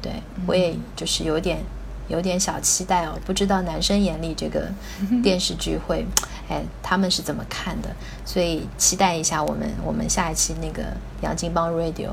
[0.00, 0.12] 对
[0.46, 1.58] 我也就是有点
[2.08, 4.70] 有点小期待哦，不知道男生眼里这个
[5.24, 6.06] 电视剧会，
[6.48, 7.88] 哎，他们是怎么看的？
[8.24, 10.84] 所以期待一下我们我们下一期那个
[11.22, 12.10] 杨金邦 Radio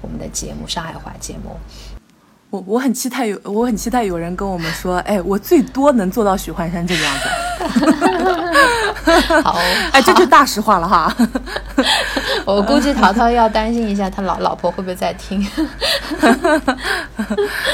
[0.00, 1.56] 我们的节目上海话节目。
[2.52, 7.28] 我我很期待有我很期待有人跟我们说，哎，我最多能做到许幻山这个样子。
[9.42, 9.56] 好，
[9.90, 11.16] 哎，这就大实话了哈。
[12.44, 15.42] 我估计 淘淘要担心一下，他老老婆会不会在听？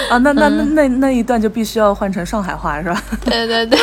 [0.08, 3.02] 啊，那那那那那一段就必须要换成上海话是吧？
[3.24, 3.76] 对对对，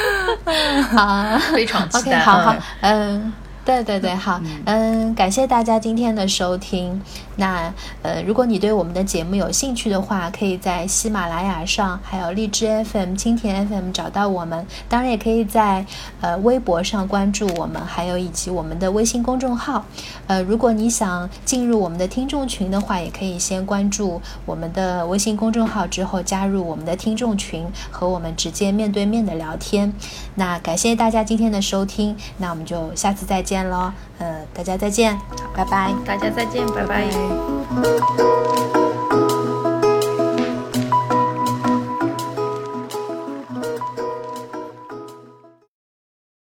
[0.96, 2.20] 好，非常期 OK，待。
[2.20, 3.30] 好好，嗯。
[3.68, 6.98] 对对对，好，嗯，感谢大家今天的收听。
[7.36, 14.66] 那呃，如果你对我们的节目有兴趣的话，可以在喜马拉雅上，还有荔枝 FM、蜻蜓 FM 找到我们。
[14.88, 15.84] 当然，也可以在
[16.22, 19.84] 呃微博上关注我们，还有以及我们的微信公众号。
[20.28, 29.92] 呃，如果你想进入我们的听众群的话，也可以先关注我们的微信公众号，之后加入我们的听众群，和我们直接面对面的聊天。
[30.36, 33.90] 那感谢大家今天的收听，那我们就下次再见喽。
[34.18, 35.18] 呃，大家再见，
[35.56, 35.92] 拜拜。
[36.06, 37.08] 大家再见，拜拜。